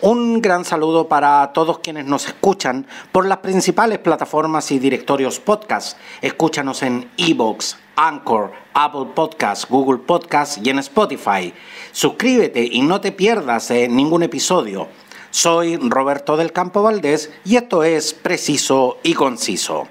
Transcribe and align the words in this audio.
Un 0.00 0.40
gran 0.40 0.64
saludo 0.64 1.08
para 1.08 1.52
todos 1.52 1.80
quienes 1.80 2.04
nos 2.04 2.28
escuchan 2.28 2.86
por 3.10 3.26
las 3.26 3.38
principales 3.38 3.98
plataformas 3.98 4.70
y 4.70 4.78
directorios 4.78 5.40
podcast. 5.40 5.98
Escúchanos 6.22 6.84
en 6.84 7.10
Evox, 7.16 7.76
Anchor, 7.96 8.52
Apple 8.74 9.06
Podcasts, 9.12 9.66
Google 9.68 9.98
Podcasts 9.98 10.60
y 10.62 10.70
en 10.70 10.78
Spotify. 10.78 11.52
Suscríbete 11.90 12.64
y 12.64 12.82
no 12.82 13.00
te 13.00 13.10
pierdas 13.10 13.72
eh, 13.72 13.88
ningún 13.88 14.22
episodio. 14.22 14.86
Soy 15.30 15.76
Roberto 15.76 16.36
del 16.36 16.52
Campo 16.52 16.80
Valdés 16.80 17.32
y 17.44 17.56
esto 17.56 17.82
es 17.82 18.14
Preciso 18.14 18.98
y 19.02 19.14
Conciso. 19.14 19.88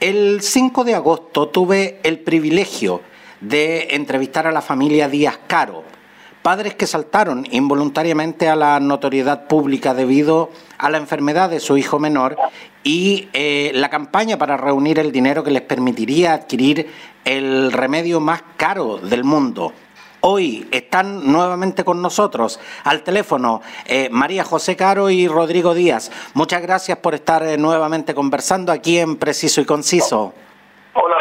El 0.00 0.42
5 0.42 0.84
de 0.84 0.96
agosto 0.96 1.48
tuve 1.48 1.98
el 2.02 2.18
privilegio 2.18 3.00
de 3.40 3.88
entrevistar 3.92 4.46
a 4.46 4.52
la 4.52 4.60
familia 4.60 5.08
Díaz 5.08 5.38
Caro, 5.46 5.82
padres 6.46 6.76
que 6.76 6.86
saltaron 6.86 7.44
involuntariamente 7.50 8.48
a 8.48 8.54
la 8.54 8.78
notoriedad 8.78 9.48
pública 9.48 9.94
debido 9.94 10.50
a 10.78 10.88
la 10.90 10.98
enfermedad 10.98 11.50
de 11.50 11.58
su 11.58 11.76
hijo 11.76 11.98
menor 11.98 12.36
y 12.84 13.28
eh, 13.32 13.72
la 13.74 13.90
campaña 13.90 14.38
para 14.38 14.56
reunir 14.56 15.00
el 15.00 15.10
dinero 15.10 15.42
que 15.42 15.50
les 15.50 15.62
permitiría 15.62 16.34
adquirir 16.34 16.88
el 17.24 17.72
remedio 17.72 18.20
más 18.20 18.44
caro 18.56 18.98
del 18.98 19.24
mundo. 19.24 19.72
Hoy 20.20 20.68
están 20.70 21.32
nuevamente 21.32 21.84
con 21.84 22.00
nosotros 22.00 22.60
al 22.84 23.02
teléfono 23.02 23.60
eh, 23.84 24.08
María 24.12 24.44
José 24.44 24.76
Caro 24.76 25.10
y 25.10 25.26
Rodrigo 25.26 25.74
Díaz. 25.74 26.12
Muchas 26.34 26.62
gracias 26.62 26.98
por 26.98 27.14
estar 27.14 27.42
eh, 27.42 27.58
nuevamente 27.58 28.14
conversando 28.14 28.70
aquí 28.70 29.00
en 29.00 29.16
Preciso 29.16 29.60
y 29.60 29.64
Conciso. 29.64 30.32
Hola, 30.92 31.16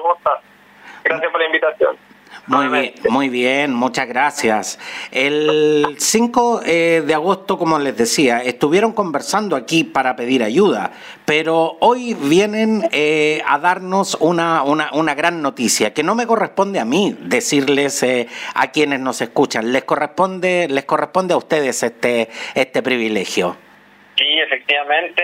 ¿cómo 0.00 0.14
estás? 0.14 0.38
Gracias 1.02 1.32
por 1.32 1.40
la 1.40 1.46
invitación. 1.46 2.09
Muy 2.50 2.66
bien, 2.66 2.94
muy 3.08 3.28
bien, 3.28 3.72
muchas 3.72 4.08
gracias. 4.08 4.80
El 5.12 5.94
5 5.96 6.62
eh, 6.66 7.00
de 7.06 7.14
agosto, 7.14 7.56
como 7.56 7.78
les 7.78 7.96
decía, 7.96 8.38
estuvieron 8.38 8.92
conversando 8.92 9.54
aquí 9.54 9.84
para 9.84 10.16
pedir 10.16 10.42
ayuda, 10.42 10.90
pero 11.24 11.76
hoy 11.78 12.14
vienen 12.14 12.88
eh, 12.90 13.40
a 13.46 13.60
darnos 13.60 14.16
una, 14.16 14.64
una, 14.64 15.14
gran 15.14 15.42
noticia, 15.42 15.94
que 15.94 16.02
no 16.02 16.16
me 16.16 16.26
corresponde 16.26 16.80
a 16.80 16.84
mí 16.84 17.14
decirles 17.20 18.02
eh, 18.02 18.26
a 18.56 18.72
quienes 18.72 18.98
nos 18.98 19.20
escuchan, 19.20 19.72
les 19.72 19.84
corresponde, 19.84 20.66
les 20.68 20.84
corresponde 20.86 21.34
a 21.34 21.36
ustedes 21.36 21.84
este, 21.84 22.30
este 22.56 22.82
privilegio. 22.82 23.56
Sí, 24.16 24.26
efectivamente, 24.40 25.22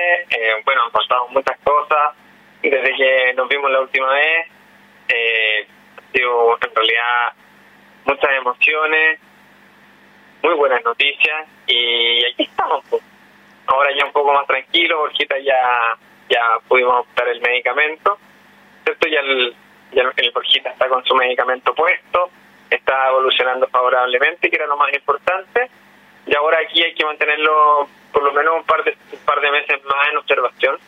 bueno, 0.64 0.82
han 0.84 0.92
pasado 0.92 1.26
muchas 1.30 1.58
cosas 1.64 2.14
desde 2.62 2.96
que 2.96 3.34
nos 3.34 3.48
vimos 3.48 3.68
la 3.68 3.80
última 3.80 4.12
vez 4.12 4.46
eh, 5.08 5.66
sido 6.16 6.58
en 6.60 6.74
realidad 6.74 7.32
muchas 8.04 8.30
emociones, 8.32 9.20
muy 10.42 10.54
buenas 10.54 10.82
noticias 10.84 11.46
y 11.66 12.24
aquí 12.24 12.44
estamos. 12.44 12.84
Pues. 12.88 13.02
Ahora 13.66 13.90
ya 13.96 14.06
un 14.06 14.12
poco 14.12 14.32
más 14.32 14.46
tranquilo, 14.46 14.98
Borjita 14.98 15.38
ya 15.38 15.96
ya 16.28 16.58
pudimos 16.66 17.00
optar 17.00 17.28
el 17.28 17.40
medicamento, 17.40 18.18
¿cierto? 18.84 19.08
Ya 19.08 19.20
el, 19.20 19.54
ya 19.92 20.02
el 20.16 20.30
Borjita 20.32 20.70
está 20.70 20.88
con 20.88 21.04
su 21.04 21.14
medicamento 21.14 21.74
puesto, 21.74 22.30
está 22.70 23.08
evolucionando 23.08 23.68
favorablemente, 23.68 24.50
que 24.50 24.56
era 24.56 24.66
lo 24.66 24.76
más 24.76 24.92
importante, 24.92 25.70
y 26.26 26.34
ahora 26.34 26.58
aquí 26.64 26.82
hay 26.82 26.94
que 26.94 27.04
mantenerlo 27.04 27.88
por 28.12 28.24
lo 28.24 28.32
menos 28.32 28.56
un 28.56 28.64
par 28.64 28.82
de, 28.82 28.96
un 29.12 29.18
par 29.20 29.40
de 29.40 29.50
meses 29.52 29.84
más 29.84 30.08
en 30.08 30.16
observación 30.16 30.78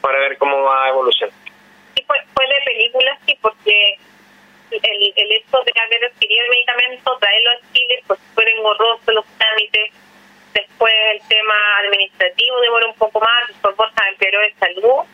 para 0.00 0.18
ver 0.20 0.38
cómo 0.38 0.62
va 0.62 0.84
a 0.84 0.88
evolucionar 0.88 1.34
fue, 2.34 2.46
de 2.46 2.54
película, 2.64 3.18
sí, 3.26 3.38
porque 3.40 3.98
el, 4.82 5.12
el 5.16 5.32
hecho 5.32 5.62
de 5.64 5.72
haber 5.80 6.04
adquirido 6.04 6.44
el 6.44 6.50
medicamento, 6.50 7.18
traerlo 7.18 7.50
a 7.50 7.72
Chile, 7.72 8.02
pues 8.06 8.20
fue 8.34 8.50
engorroso 8.50 9.12
los 9.12 9.24
trámites. 9.38 9.92
Después 10.54 10.92
el 11.12 11.20
tema 11.28 11.54
administrativo 11.78 12.60
demoró 12.60 12.88
un 12.88 12.94
poco 12.94 13.20
más, 13.20 13.48
después 13.48 13.76
Borja 13.76 14.08
empeoró 14.08 14.40
de 14.40 14.54
salud. 14.54 15.04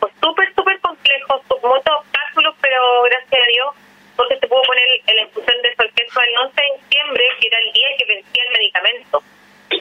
Pues 0.00 0.12
súper, 0.22 0.54
súper 0.54 0.80
complejo, 0.80 1.42
muchos 1.62 1.94
obstáculos, 1.98 2.54
pero 2.60 3.02
gracias 3.02 3.42
a 3.42 3.50
Dios, 3.50 3.74
porque 4.16 4.38
se 4.38 4.46
pudo 4.46 4.62
poner 4.62 4.86
el 5.06 5.18
infusión 5.20 5.62
de 5.62 5.74
sorqueso 5.74 6.20
el 6.20 6.38
11 6.38 6.54
de 6.54 6.78
diciembre, 6.80 7.24
que 7.40 7.48
era 7.48 7.58
el 7.58 7.72
día 7.72 7.88
que 7.98 8.04
vencía 8.06 8.44
el 8.44 8.52
medicamento. 8.52 9.22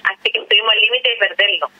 Así 0.04 0.32
que 0.32 0.40
estuvimos 0.40 0.72
al 0.72 0.82
límite 0.82 1.10
de 1.10 1.16
perderlo 1.16 1.72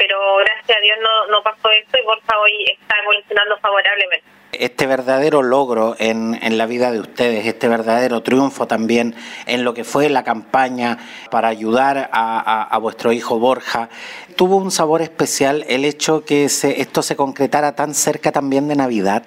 pero 0.00 0.36
gracias 0.36 0.78
a 0.78 0.80
Dios 0.80 0.96
no, 1.02 1.26
no 1.26 1.42
pasó 1.42 1.70
esto 1.72 1.98
y 1.98 2.02
Borja 2.02 2.38
hoy 2.38 2.64
está 2.72 2.96
evolucionando 3.02 3.58
favorablemente. 3.58 4.39
Este 4.52 4.86
verdadero 4.86 5.42
logro 5.42 5.94
en, 5.98 6.36
en, 6.42 6.58
la 6.58 6.66
vida 6.66 6.90
de 6.90 6.98
ustedes, 6.98 7.46
este 7.46 7.68
verdadero 7.68 8.22
triunfo 8.22 8.66
también 8.66 9.14
en 9.46 9.64
lo 9.64 9.74
que 9.74 9.84
fue 9.84 10.08
la 10.08 10.24
campaña 10.24 10.98
para 11.30 11.48
ayudar 11.48 12.10
a, 12.12 12.76
vuestro 12.80 13.12
hijo 13.12 13.38
Borja, 13.38 13.88
tuvo 14.36 14.56
un 14.56 14.72
sabor 14.72 15.02
especial 15.02 15.64
el 15.68 15.84
hecho 15.84 16.24
que 16.24 16.48
se, 16.48 16.80
esto 16.80 17.02
se 17.02 17.14
concretara 17.14 17.76
tan 17.76 17.94
cerca 17.94 18.32
también 18.32 18.66
de 18.66 18.74
Navidad. 18.74 19.22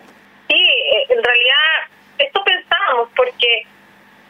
Sí, 0.50 0.56
eh, 0.56 1.06
en 1.10 1.24
realidad 1.24 1.64
esto 2.18 2.44
pensábamos 2.44 3.10
porque 3.16 3.66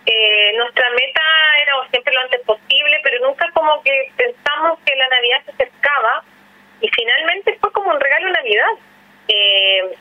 eh, 0.06 0.52
nuestra 0.58 0.86
meta 0.92 1.22
era 1.62 1.74
siempre 1.90 2.14
lo 2.14 2.22
antes 2.22 2.42
posible, 2.42 3.00
pero 3.04 3.28
nunca 3.28 3.50
como 3.54 3.82
que 3.82 4.12
pensamos 4.16 4.78
que 4.86 4.96
la 4.96 5.08
Navidad 5.08 5.38
se 5.46 5.52
acercaba 5.54 6.24
y 6.82 6.90
finalmente 6.90 7.58
fue 7.60 7.72
como 7.72 7.90
un 7.90 8.00
regalo 8.00 8.30
Navidad. 8.30 8.74
Eh, 9.28 9.96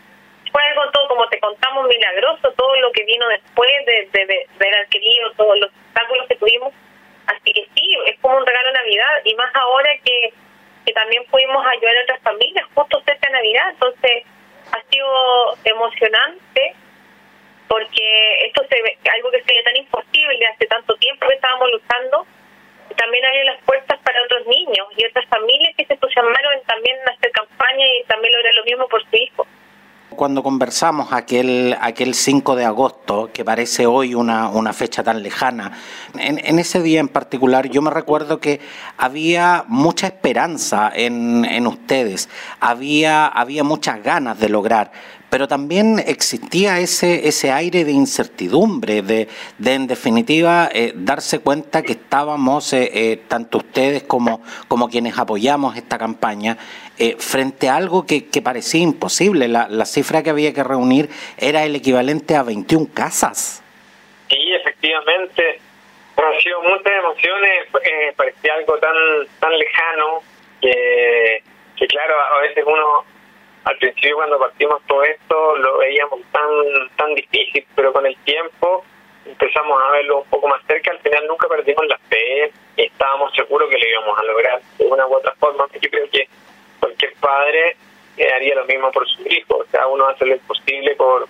fue 0.52 0.62
algo 0.62 0.90
todo, 0.90 1.08
como 1.08 1.28
te 1.28 1.40
contamos, 1.40 1.88
milagroso, 1.88 2.52
todo 2.52 2.76
lo 2.76 2.92
que 2.92 3.04
vino 3.04 3.26
después 3.28 3.70
de, 3.86 4.08
de, 4.12 4.46
haber 4.56 4.74
adquirido 4.84 5.32
todos 5.32 5.58
los 5.58 5.70
obstáculos 5.70 6.28
que 6.28 6.36
tuvimos. 6.36 6.72
Así 7.26 7.52
que 7.52 7.66
sí, 7.74 7.98
es 8.06 8.18
como 8.20 8.36
un 8.36 8.46
regalo 8.46 8.68
de 8.68 8.74
Navidad 8.74 9.22
y 9.24 9.34
más 9.34 9.54
ahora 9.54 9.90
que, 10.04 10.32
que 10.84 10.92
también 10.92 11.24
pudimos 11.26 11.64
ayudar 11.66 11.96
a 11.96 12.02
otras 12.02 12.20
familias 12.22 12.66
justo 12.74 13.02
cerca 13.06 13.28
de 13.28 13.32
Navidad. 13.32 13.70
Entonces 13.70 14.24
ha 14.72 14.82
sido 14.90 15.56
emocionante 15.64 16.74
porque 17.68 18.46
esto 18.46 18.62
se 18.68 19.10
algo 19.10 19.30
que 19.30 19.42
sería 19.44 19.62
tan 19.64 19.76
imposible 19.76 20.46
hace 20.46 20.66
tanto 20.66 20.94
tiempo 20.96 21.26
que 21.26 21.34
estábamos 21.34 21.70
luchando 21.70 22.26
también 22.94 23.24
abre 23.24 23.44
las 23.44 23.62
puertas 23.62 23.98
para 24.00 24.22
otros 24.22 24.46
niños 24.46 24.86
y 24.96 25.04
otras 25.06 25.26
familias 25.26 25.74
que 25.76 25.84
se 25.86 25.98
llamaron 26.14 26.62
también 26.66 26.96
a 27.06 27.12
hacer 27.12 27.30
campaña 27.32 27.86
y 27.86 28.04
también 28.04 28.32
lograr 28.34 28.54
lo 28.54 28.64
mismo 28.64 28.88
por 28.88 29.02
su 29.08 29.16
hijo. 29.16 29.46
Cuando 30.16 30.42
conversamos 30.42 31.12
aquel, 31.12 31.76
aquel 31.80 32.14
5 32.14 32.56
de 32.56 32.64
agosto, 32.64 33.30
que 33.32 33.44
parece 33.44 33.86
hoy 33.86 34.14
una, 34.14 34.48
una 34.48 34.72
fecha 34.72 35.02
tan 35.02 35.22
lejana, 35.22 35.72
en, 36.18 36.58
ese 36.58 36.82
día 36.82 37.00
en 37.00 37.08
particular 37.08 37.68
yo 37.68 37.82
me 37.82 37.90
recuerdo 37.90 38.38
que 38.38 38.60
había 38.96 39.64
mucha 39.68 40.06
esperanza 40.06 40.90
en, 40.94 41.44
en 41.44 41.66
ustedes, 41.66 42.28
había, 42.60 43.26
había 43.26 43.64
muchas 43.64 44.02
ganas 44.02 44.38
de 44.38 44.48
lograr, 44.48 44.92
pero 45.32 45.48
también 45.48 45.98
existía 45.98 46.78
ese, 46.80 47.26
ese 47.26 47.50
aire 47.50 47.86
de 47.86 47.92
incertidumbre, 47.92 49.00
de, 49.00 49.28
de 49.56 49.72
en 49.72 49.86
definitiva 49.86 50.68
eh, 50.70 50.92
darse 50.94 51.38
cuenta 51.38 51.80
que 51.80 51.92
estábamos, 51.92 52.70
eh, 52.74 52.90
eh, 52.92 53.22
tanto 53.28 53.56
ustedes 53.56 54.02
como, 54.02 54.42
como 54.68 54.90
quienes 54.90 55.16
apoyamos 55.16 55.74
esta 55.74 55.96
campaña, 55.96 56.58
frente 57.18 57.68
a 57.68 57.76
algo 57.76 58.06
que, 58.06 58.28
que 58.28 58.42
parecía 58.42 58.82
imposible. 58.82 59.48
La, 59.48 59.68
la, 59.68 59.84
cifra 59.84 60.22
que 60.22 60.30
había 60.30 60.52
que 60.52 60.62
reunir 60.62 61.08
era 61.38 61.64
el 61.64 61.74
equivalente 61.76 62.36
a 62.36 62.42
21 62.42 62.88
casas. 62.94 63.62
Sí, 64.28 64.52
efectivamente. 64.52 65.60
Han 66.16 66.40
sido 66.40 66.62
muchas 66.62 66.92
emociones, 66.92 67.68
parecía 68.16 68.54
algo 68.54 68.78
tan, 68.78 68.94
tan 69.40 69.58
lejano 69.58 70.22
que, 70.60 71.42
que 71.76 71.86
claro, 71.88 72.14
a 72.20 72.40
veces 72.42 72.64
uno 72.66 73.04
al 73.64 73.76
principio 73.78 74.16
cuando 74.16 74.38
partimos 74.38 74.82
todo 74.86 75.02
esto 75.04 75.56
lo 75.56 75.78
veíamos 75.78 76.20
tan 76.32 76.48
tan 76.96 77.14
difícil, 77.14 77.66
pero 77.74 77.92
con 77.92 78.06
el 78.06 78.16
tiempo 78.18 78.84
empezamos 79.24 79.82
a 79.82 79.90
verlo 79.90 80.22
un 80.22 80.28
poco 80.28 80.48
más 80.48 80.60
cerca, 80.66 80.92
al 80.92 80.98
final 80.98 81.26
nunca 81.26 81.48
perdimos 81.48 81.86
la 81.88 81.98
fe 82.08 82.52
estábamos 82.76 83.32
seguros 83.34 83.68
que 83.68 83.78
lo 83.78 83.88
íbamos 83.88 84.18
a 84.18 84.24
lograr 84.24 84.62
de 84.78 84.86
una 84.86 85.06
u 85.06 85.14
otra 85.14 85.34
forma. 85.38 85.66
Yo 85.80 85.90
creo 85.90 86.08
que 86.10 86.28
cualquier 86.80 87.14
padre 87.14 87.76
eh, 88.16 88.28
haría 88.34 88.54
lo 88.54 88.61
mismo 88.72 88.90
por 88.90 89.06
su 89.08 89.22
hijo, 89.26 89.58
o 89.58 89.66
sea, 89.70 89.86
uno 89.86 90.06
hace 90.08 90.26
lo 90.26 90.38
posible 90.38 90.94
por, 90.96 91.28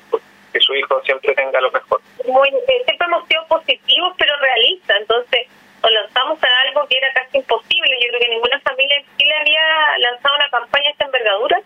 que 0.53 0.61
su 0.61 0.75
hijo 0.75 1.01
siempre 1.05 1.35
tenga 1.35 1.61
lo 1.61 1.71
mejor. 1.71 2.01
Muy, 2.27 2.49
eh, 2.49 2.83
siempre 2.85 3.07
hemos 3.07 3.27
sido 3.27 3.47
positivos 3.47 4.15
pero 4.19 4.37
realistas, 4.37 5.01
entonces 5.01 5.49
nos 5.83 5.93
lanzamos 5.93 6.39
a 6.43 6.61
algo 6.69 6.87
que 6.87 6.99
era 6.99 7.13
casi 7.13 7.39
imposible. 7.39 7.99
Yo 8.01 8.09
creo 8.09 8.21
que 8.21 8.29
ninguna 8.29 8.61
familia 8.61 8.97
en 8.97 9.07
Chile 9.17 9.35
había 9.41 9.99
lanzado 9.99 10.37
una 10.37 10.51
campaña 10.51 10.85
de 10.85 10.91
esta 10.91 11.05
envergadura 11.07 11.61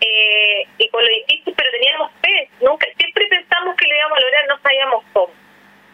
eh, 0.00 0.66
y 0.78 0.88
con 0.88 1.02
lo 1.02 1.10
difícil, 1.10 1.54
pero 1.56 1.70
teníamos 1.70 2.10
fe. 2.22 2.50
Nunca, 2.60 2.86
siempre 2.98 3.26
pensamos 3.28 3.76
que 3.76 3.86
lo 3.86 3.96
íbamos 3.96 4.18
a 4.18 4.20
lograr, 4.20 4.46
no 4.48 4.58
sabíamos 4.60 5.04
cómo. 5.12 5.32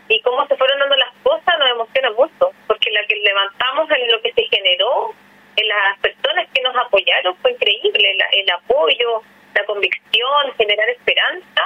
Y 0.08 0.20
cómo 0.22 0.46
se 0.46 0.56
fueron 0.56 0.78
dando 0.78 0.96
las 0.96 1.12
cosas 1.22 1.58
nos 1.58 1.70
emociona 1.70 2.10
mucho, 2.12 2.52
porque 2.66 2.90
la 2.92 3.04
que 3.06 3.16
levantamos 3.16 3.90
en 3.90 4.10
lo 4.10 4.20
que 4.22 4.32
se 4.32 4.42
generó, 4.44 5.12
en 5.56 5.68
las 5.68 5.98
personas 5.98 6.48
que 6.54 6.62
nos 6.62 6.76
apoyaron, 6.76 7.36
fue 7.38 7.52
increíble. 7.52 8.16
el 8.32 8.50
apoyo, 8.50 9.22
la 9.54 9.64
convicción, 9.64 10.52
generar 10.56 10.88
esperanza, 10.90 11.62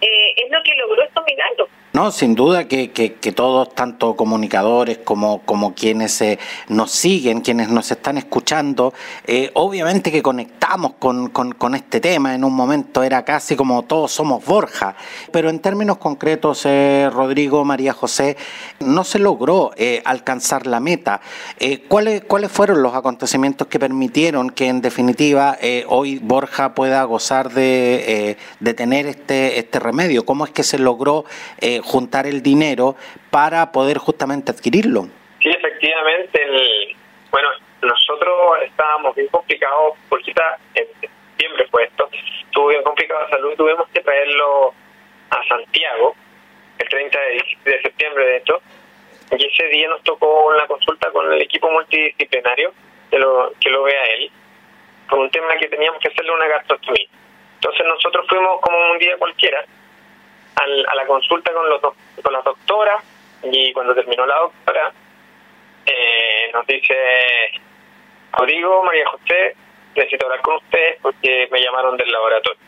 eh, 0.00 0.34
es 0.36 0.50
lo 0.50 0.62
que 0.62 0.74
logró 0.74 1.02
estos 1.02 1.24
milagros. 1.24 1.68
No, 1.92 2.03
sin 2.14 2.36
duda 2.36 2.68
que, 2.68 2.92
que, 2.92 3.32
todos, 3.32 3.74
tanto 3.74 4.14
comunicadores 4.14 4.98
como, 4.98 5.40
como 5.40 5.74
quienes 5.74 6.20
eh, 6.20 6.38
nos 6.68 6.92
siguen, 6.92 7.40
quienes 7.40 7.70
nos 7.70 7.90
están 8.04 8.18
escuchando, 8.18 8.92
eh, 9.26 9.50
obviamente 9.54 10.12
que 10.12 10.20
conectamos 10.20 10.92
con, 10.98 11.30
con, 11.30 11.74
este 11.74 12.00
tema. 12.00 12.34
En 12.34 12.44
un 12.44 12.52
momento 12.52 13.02
era 13.02 13.24
casi 13.24 13.56
como 13.56 13.82
todos 13.84 14.12
somos 14.12 14.44
Borja, 14.44 14.94
pero 15.32 15.48
en 15.48 15.58
términos 15.60 15.96
concretos, 15.96 16.66
eh, 16.66 17.08
Rodrigo, 17.10 17.64
María 17.64 17.94
José, 17.94 18.36
no 18.80 19.04
se 19.04 19.18
logró 19.18 19.70
alcanzar 20.04 20.66
la 20.66 20.80
meta. 20.80 21.22
¿cuáles, 21.88 22.24
¿Cuáles 22.24 22.52
fueron 22.52 22.82
los 22.82 22.94
acontecimientos 22.94 23.68
que 23.68 23.78
permitieron 23.78 24.50
que 24.50 24.66
en 24.66 24.82
definitiva 24.82 25.56
hoy 25.86 26.18
Borja 26.18 26.74
pueda 26.74 27.02
gozar 27.04 27.52
de, 27.52 28.36
de 28.60 28.74
tener 28.74 29.06
este, 29.06 29.58
este 29.58 29.78
remedio? 29.78 30.26
¿Cómo 30.26 30.44
es 30.44 30.50
que 30.50 30.62
se 30.62 30.78
logró? 30.78 31.24
juntar 31.82 32.26
el 32.26 32.42
dinero 32.42 32.96
para 33.30 33.72
poder 33.72 33.96
justamente 33.96 34.52
adquirirlo. 34.52 35.08
Sí, 35.40 35.48
efectivamente. 35.48 36.42
El, 36.42 36.96
bueno, 37.34 37.48
nosotros 37.84 38.62
estábamos 38.62 39.14
bien 39.14 39.28
complicados, 39.28 39.94
porque 40.08 40.30
está 40.30 40.58
en 40.74 40.86
septiembre 41.00 41.66
fue 41.70 41.84
esto, 41.84 42.08
estuvo 42.44 42.68
bien 42.68 42.82
complicado 42.82 43.24
de 43.24 43.30
salud, 43.30 43.54
tuvimos 43.56 43.88
que 43.88 44.00
traerlo 44.00 44.74
a 45.30 45.48
Santiago, 45.48 46.14
el 46.78 46.88
30 46.88 47.18
de, 47.64 47.82
septiembre 47.82 48.24
de 48.24 48.36
hecho, 48.38 48.60
y 49.30 49.46
ese 49.46 49.68
día 49.68 49.88
nos 49.88 50.02
tocó 50.02 50.46
una 50.46 50.66
consulta 50.66 51.10
con 51.10 51.32
el 51.32 51.42
equipo 51.42 51.70
multidisciplinario 51.70 52.72
que 53.10 53.18
lo, 53.18 53.52
que 53.60 53.70
lo 53.70 53.82
vea 53.82 54.04
él, 54.16 54.30
con 55.08 55.20
un 55.20 55.30
tema 55.30 55.56
que 55.56 55.68
teníamos 55.68 56.00
que 56.00 56.08
hacerle 56.08 56.32
una 56.32 56.46
gastrostomía. 56.46 57.08
Entonces 57.56 57.86
nosotros 57.86 58.26
fuimos 58.28 58.60
como 58.60 58.76
un 58.92 58.98
día 58.98 59.16
cualquiera, 59.18 59.64
a 60.56 60.94
la 60.94 61.06
consulta 61.06 61.52
con, 61.52 61.68
los 61.68 61.80
con 61.80 62.32
las 62.32 62.44
doctoras 62.44 63.02
y 63.42 63.72
cuando 63.72 63.94
terminó 63.94 64.24
la 64.24 64.38
doctora 64.38 64.92
eh, 65.86 66.50
nos 66.52 66.66
dice, 66.66 66.94
Rodrigo, 68.36 68.82
María 68.84 69.06
José, 69.06 69.56
necesito 69.94 70.26
hablar 70.26 70.40
con 70.40 70.56
ustedes 70.56 70.98
porque 71.00 71.48
me 71.50 71.60
llamaron 71.60 71.96
del 71.96 72.10
laboratorio. 72.10 72.60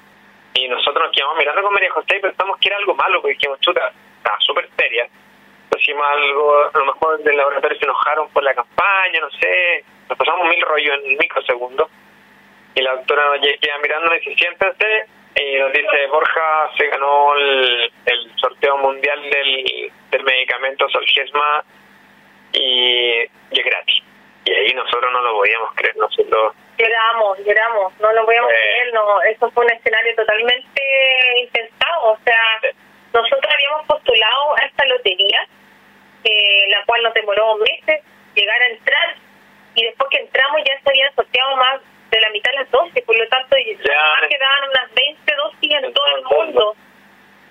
Y 0.54 0.68
nosotros 0.68 1.04
nos 1.04 1.14
quedamos 1.14 1.36
mirando 1.38 1.62
con 1.62 1.74
María 1.74 1.90
José 1.92 2.16
y 2.16 2.20
pensamos 2.20 2.58
que 2.58 2.68
era 2.68 2.78
algo 2.78 2.94
malo 2.94 3.20
porque 3.20 3.34
dijimos, 3.34 3.60
chuta, 3.60 3.92
estaba 4.16 4.38
súper 4.40 4.68
seria. 4.78 5.06
Decimos 5.70 6.06
algo, 6.06 6.70
a 6.72 6.78
lo 6.78 6.86
mejor 6.86 7.18
del 7.22 7.36
laboratorio 7.36 7.78
se 7.78 7.84
enojaron 7.84 8.28
por 8.30 8.42
la 8.42 8.54
campaña, 8.54 9.20
no 9.20 9.30
sé, 9.30 9.84
nos 10.08 10.16
pasamos 10.16 10.48
mil 10.48 10.62
rollos 10.62 11.00
en 11.04 11.18
microsegundos. 11.18 11.90
Y 12.74 12.80
la 12.82 12.92
doctora 12.96 13.36
nos 13.36 13.40
queda 13.40 13.78
mirando 13.82 14.14
y 14.14 14.18
dice, 14.18 14.34
siéntense 14.36 15.06
y 15.38 15.58
nos 15.58 15.72
dice, 15.72 16.06
Borja 16.10 16.70
se 16.78 16.86
ganó 16.88 17.34
el, 17.34 17.92
sorteo 18.36 18.78
mundial 18.78 19.20
del, 19.30 19.92
del 20.10 20.24
medicamento 20.24 20.88
Solgesma 20.88 21.64
y, 22.52 23.20
y 23.20 23.60
es 23.60 23.64
gratis. 23.64 24.05
Y 24.46 24.54
ahí 24.54 24.72
nosotros 24.74 25.12
no 25.12 25.20
lo 25.22 25.32
podíamos 25.34 25.74
creer, 25.74 25.96
nosotros... 25.96 26.54
Lloramos, 26.78 27.38
lloramos, 27.44 27.92
no 27.98 28.12
lo 28.12 28.24
podíamos 28.24 28.48
creer, 28.50 28.94
no, 28.94 29.22
eso 29.22 29.50
fue 29.50 29.64
un 29.64 29.72
escenario 29.72 30.14
totalmente 30.14 30.82
intentado, 31.42 32.12
o 32.12 32.18
sea, 32.24 32.60
nosotros 33.12 33.52
habíamos 33.52 33.86
postulado 33.86 34.54
a 34.56 34.66
esta 34.66 34.86
lotería, 34.86 35.48
eh, 36.22 36.68
la 36.68 36.84
cual 36.84 37.02
nos 37.02 37.14
demoró 37.14 37.56
meses 37.56 38.04
llegar 38.34 38.62
a 38.62 38.68
entrar, 38.68 39.16
y 39.74 39.84
después 39.84 40.10
que 40.10 40.18
entramos 40.18 40.60
ya 40.64 40.80
se 40.80 40.90
habían 40.90 41.14
sorteado 41.16 41.56
más 41.56 41.80
de 42.10 42.20
la 42.20 42.30
mitad 42.30 42.52
de 42.52 42.58
las 42.58 42.70
dosis, 42.70 43.02
por 43.04 43.16
lo 43.18 43.28
tanto 43.28 43.56
ya. 43.58 44.28
quedaban 44.28 44.68
unas 44.70 44.94
20 44.94 45.34
dosis 45.34 45.74
en 45.74 45.92
todo 45.92 46.16
el 46.16 46.22
mundo 46.22 46.76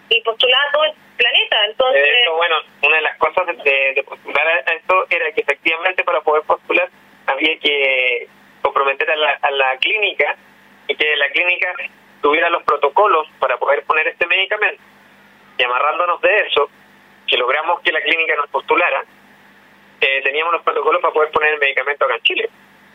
y 0.09 0.21
postulaba 0.21 0.63
todo 0.71 0.83
el 0.85 0.93
planeta. 1.17 1.65
Entonces, 1.65 2.03
bueno, 2.35 2.55
una 2.83 2.95
de 2.97 3.01
las 3.01 3.17
cosas 3.17 3.45
de, 3.47 4.03
postular 4.07 4.47
a 4.47 4.73
esto 4.73 5.05
era 5.09 5.31
que 5.31 5.41
efectivamente 5.41 6.03
para 6.03 6.21
poder 6.21 6.43
postular 6.43 6.89
había 7.27 7.57
que 7.59 8.27
comprometer 8.61 9.09
a 9.11 9.15
la, 9.15 9.39
a 9.41 9.51
la 9.51 9.77
clínica 9.77 10.35
y 10.87 10.95
que 10.95 11.15
la 11.15 11.29
clínica 11.29 11.73
tuviera 12.21 12.49
los 12.49 12.63
protocolos 12.63 13.27
para 13.39 13.57
poder 13.57 13.83
poner 13.83 14.07
este 14.07 14.27
medicamento. 14.27 14.81
Y 15.57 15.63
amarrándonos 15.63 16.21
de 16.21 16.39
eso, 16.47 16.69
que 17.27 17.37
logramos 17.37 17.81
que 17.81 17.91
la 17.91 18.01
clínica 18.01 18.35
nos 18.35 18.49
postulara, 18.49 19.03
eh, 20.01 20.21
teníamos 20.23 20.53
los 20.53 20.63
protocolos 20.63 21.01
para 21.01 21.13
poder 21.13 21.31
poner 21.31 21.53
el 21.53 21.59
medicamento 21.59 22.05
acá 22.05 22.15
en 22.15 22.21
Chile. 22.21 22.49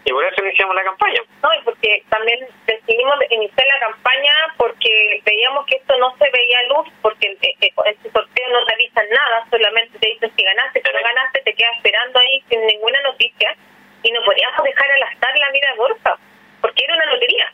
Y 0.04 0.10
por 0.12 0.24
eso 0.24 0.42
iniciamos 0.42 0.74
la 0.74 0.84
campaña. 0.84 1.20
No, 1.42 1.52
y 1.52 1.62
porque 1.62 2.02
también 2.08 2.40
decidimos 2.66 3.16
iniciar 3.30 3.66
la 3.66 3.80
campaña 3.80 4.32
porque 4.56 5.22
veíamos 5.24 5.66
que 5.66 5.76
esto 5.76 5.96
no 5.98 6.16
se 6.16 6.30
veía 6.30 6.62
luz, 6.68 6.88
porque 7.02 7.36
este 7.40 8.10
sorteo 8.10 8.48
no 8.50 8.64
te 8.64 8.74
avisan 8.74 9.08
nada, 9.10 9.46
solamente 9.50 9.98
te 9.98 10.08
dicen 10.08 10.32
si 10.34 10.42
ganaste, 10.42 10.82
si 10.82 10.92
no 10.92 11.00
ganaste, 11.02 11.42
te 11.42 11.54
quedas 11.54 11.76
esperando 11.76 12.18
ahí 12.18 12.42
sin 12.48 12.66
ninguna 12.66 13.00
noticia. 13.02 13.56
Y 14.02 14.12
no 14.12 14.22
podíamos 14.24 14.64
dejar 14.64 14.90
al 14.90 15.02
azar 15.02 15.38
la 15.38 15.50
vida 15.50 15.68
de 15.72 15.76
Borja, 15.76 16.18
porque 16.62 16.84
era 16.84 16.94
una 16.94 17.06
lotería. 17.12 17.52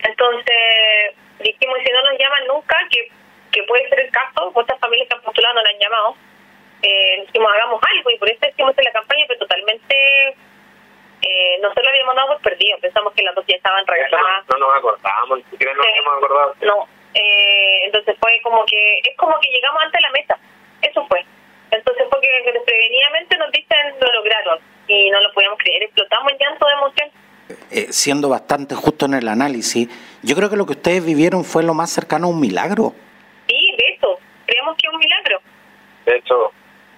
Entonces 0.00 1.14
dijimos, 1.38 1.78
si 1.84 1.92
no 1.92 2.02
nos 2.02 2.18
llaman 2.18 2.46
nunca, 2.48 2.76
que, 2.90 3.08
que 3.52 3.62
puede 3.62 3.88
ser 3.88 4.00
el 4.00 4.10
caso, 4.10 4.50
otras 4.52 4.80
familias 4.80 5.08
que 5.08 5.14
han 5.14 5.22
postulado 5.22 5.54
no 5.54 5.62
la 5.62 5.70
han 5.70 5.78
llamado, 5.78 6.16
eh, 6.82 7.24
dijimos, 7.26 7.52
hagamos 7.52 7.80
algo, 7.82 8.10
y 8.10 8.18
por 8.18 8.28
eso 8.28 8.48
hicimos 8.48 8.74
la 8.76 8.92
campaña, 8.92 9.24
pero 9.28 9.38
totalmente 9.38 10.36
eh, 11.24 11.58
nosotros 11.62 11.88
habíamos 11.88 12.14
dado 12.16 12.28
por 12.28 12.40
perdido, 12.42 12.78
pensamos 12.80 13.14
que 13.14 13.22
las 13.22 13.34
dos 13.34 13.44
ya 13.46 13.56
estaban 13.56 13.86
regaladas. 13.86 14.44
No, 14.50 14.58
nos 14.58 14.76
acordábamos, 14.76 15.38
ni 15.38 15.44
siquiera 15.44 15.72
nos 15.74 15.86
habíamos 15.86 16.14
acordado. 16.18 16.54
No, 16.60 16.88
eh, 17.14 17.84
entonces 17.86 18.16
fue 18.20 18.40
como 18.42 18.64
que, 18.66 18.98
es 18.98 19.16
como 19.16 19.38
que 19.40 19.48
llegamos 19.48 19.82
antes 19.82 19.98
de 19.98 20.06
la 20.06 20.12
meta, 20.12 20.38
eso 20.82 21.06
fue. 21.06 21.24
Entonces 21.70 22.06
fue 22.10 22.20
que 22.20 22.52
desprevenidamente 22.52 23.38
nos 23.38 23.50
dicen 23.52 23.78
lo 24.00 24.12
lograron 24.12 24.58
y 24.86 25.10
no 25.10 25.20
lo 25.22 25.32
podíamos 25.32 25.58
creer, 25.58 25.84
explotamos 25.84 26.32
en 26.32 26.38
llanto 26.38 26.66
de 26.66 26.72
emoción. 26.72 27.10
Eh, 27.70 27.86
siendo 27.90 28.28
bastante 28.28 28.74
justo 28.74 29.06
en 29.06 29.14
el 29.14 29.28
análisis, 29.28 29.88
yo 30.22 30.36
creo 30.36 30.50
que 30.50 30.56
lo 30.56 30.66
que 30.66 30.72
ustedes 30.72 31.04
vivieron 31.04 31.44
fue 31.44 31.62
lo 31.62 31.74
más 31.74 31.90
cercano 31.90 32.26
a 32.26 32.30
un 32.30 32.40
milagro. 32.40 32.92
Sí, 33.48 33.74
de 33.78 33.94
eso, 33.94 34.18
creemos 34.46 34.76
que 34.76 34.88
es 34.88 34.92
un 34.92 35.00
milagro. 35.00 35.40
De 36.04 36.16
hecho, 36.16 36.52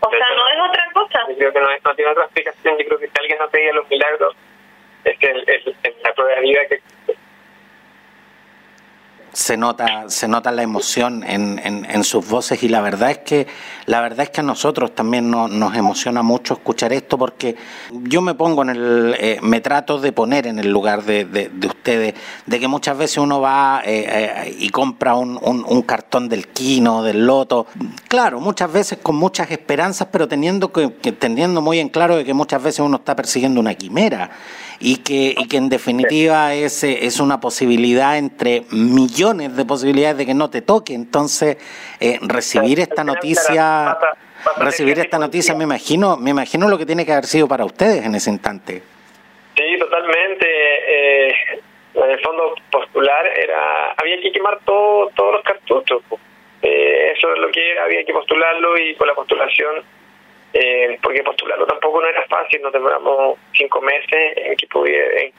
o 0.07 0.11
sea, 0.11 0.27
no 0.37 0.49
es 0.49 0.71
otra 0.71 0.85
cosa. 0.93 1.21
Yo 1.29 1.37
creo 1.37 1.53
que 1.53 1.61
no, 1.61 1.69
no 1.85 1.95
tiene 1.95 2.11
otra 2.11 2.25
explicación. 2.25 2.79
Yo 2.79 2.85
creo 2.87 2.99
que 2.99 3.09
si 3.09 3.13
alguien 3.19 3.39
no 3.39 3.49
pedía 3.49 3.73
los 3.73 3.89
milagros, 3.89 4.37
es 5.05 5.19
que 5.19 5.27
es 5.47 6.03
la 6.03 6.13
prueba 6.15 6.35
de 6.35 6.41
vida 6.41 6.67
que 6.69 6.81
se 9.37 9.59
nota, 9.59 10.09
se 10.09 10.29
nota 10.29 10.51
la 10.51 10.63
emoción 10.63 11.23
en, 11.23 11.61
en, 11.63 12.05
sus 12.05 12.27
voces 12.27 12.63
y 12.63 12.71
la 12.71 12.81
verdad 12.81 13.11
es 13.11 13.19
que 13.19 13.47
la 13.85 14.01
verdad 14.01 14.21
es 14.21 14.31
que 14.31 14.41
a 14.41 14.43
nosotros 14.43 14.95
también 14.95 15.31
nos 15.31 15.77
emociona 15.77 16.23
mucho 16.23 16.55
escuchar 16.55 16.95
esto 16.95 17.19
porque 17.19 17.55
yo 17.93 18.23
me 18.23 18.33
pongo 18.33 18.63
en 18.63 18.71
el, 18.71 19.15
eh, 19.21 19.39
me 19.43 19.61
trato 19.61 20.01
de 20.01 20.13
poner 20.13 20.47
en 20.47 20.59
el 20.59 20.71
lugar 20.71 21.05
de, 21.05 21.27
de, 21.27 21.67
ustedes, 21.67 22.15
de 22.47 22.61
que 22.61 22.67
muchas 22.67 22.97
veces 22.97 23.19
uno 23.19 23.43
va 23.43 23.83
eh, 23.85 24.07
eh, 24.09 24.57
y 24.59 24.71
compra 24.71 25.17
un, 25.17 25.39
un, 25.43 25.83
cartón 25.83 26.31
del 26.31 26.49
Quino, 26.49 27.03
del 27.03 27.27
Loto, 27.27 27.67
claro, 28.09 28.41
muchas 28.41 28.73
veces 28.73 29.01
con 29.03 29.17
muchas 29.17 29.51
esperanzas, 29.51 30.09
pero 30.11 30.27
teniendo 30.27 30.73
que, 30.73 30.89
teniendo 31.13 31.61
muy 31.61 31.79
en 31.79 31.91
claro 31.91 32.17
de 32.17 32.25
que 32.25 32.33
muchas 32.33 32.63
veces 32.63 32.81
uno 32.81 32.97
está 32.97 33.15
persiguiendo 33.15 33.61
una 33.61 33.75
quimera 33.75 34.31
y 34.81 35.03
que, 35.03 35.35
y 35.37 35.49
que 35.49 35.57
en 35.57 35.69
definitiva 35.69 36.55
es, 36.55 36.85
es 36.85 37.21
una 37.21 37.41
posibilidad 37.41 38.19
entre 38.19 38.63
millones 38.71 39.57
de 39.57 39.65
posibilidades 39.65 40.19
de 40.19 40.27
que 40.27 40.35
no 40.35 40.51
te 40.51 40.63
toque. 40.63 40.95
Entonces, 40.95 41.57
eh, 42.01 42.19
recibir 42.23 42.81
esta 42.81 43.05
noticia, 43.05 43.97
recibir 44.59 44.99
esta 44.99 45.19
noticia, 45.19 45.55
me 45.55 45.65
imagino, 45.65 46.17
me 46.17 46.31
imagino 46.31 46.69
lo 46.69 46.79
que 46.79 46.87
tiene 46.87 47.05
que 47.07 47.13
haber 47.13 47.27
sido 47.27 47.49
para 47.49 47.65
ustedes 47.65 48.05
en 48.05 48.15
ese 48.15 48.31
instante. 48.31 48.83
Sí, 49.57 49.79
totalmente. 49.79 50.47
Eh, 50.47 51.35
en 51.95 52.11
el 52.11 52.21
fondo 52.21 52.55
postular 52.71 53.27
era, 53.27 53.95
había 53.97 54.21
que 54.21 54.31
quemar 54.31 54.59
todo, 54.65 55.09
todos 55.17 55.33
los 55.35 55.43
cartuchos. 55.43 56.03
Eh, 56.63 57.13
eso 57.17 57.33
es 57.33 57.39
lo 57.39 57.49
que 57.49 57.79
había 57.79 58.05
que 58.05 58.13
postularlo 58.13 58.79
y 58.79 58.95
con 58.97 59.07
la 59.07 59.15
postulación 59.15 59.83
eh, 60.59 60.99
porque 61.03 61.23
postularlo 61.23 61.67
tampoco 61.67 62.01
no 62.01 62.09
era 62.09 62.25
fácil, 62.29 62.63
nos 62.63 62.73
demoramos 62.73 63.39
cinco 63.53 63.83
meses 63.83 64.33
en, 64.37 64.57
que 64.57 65.33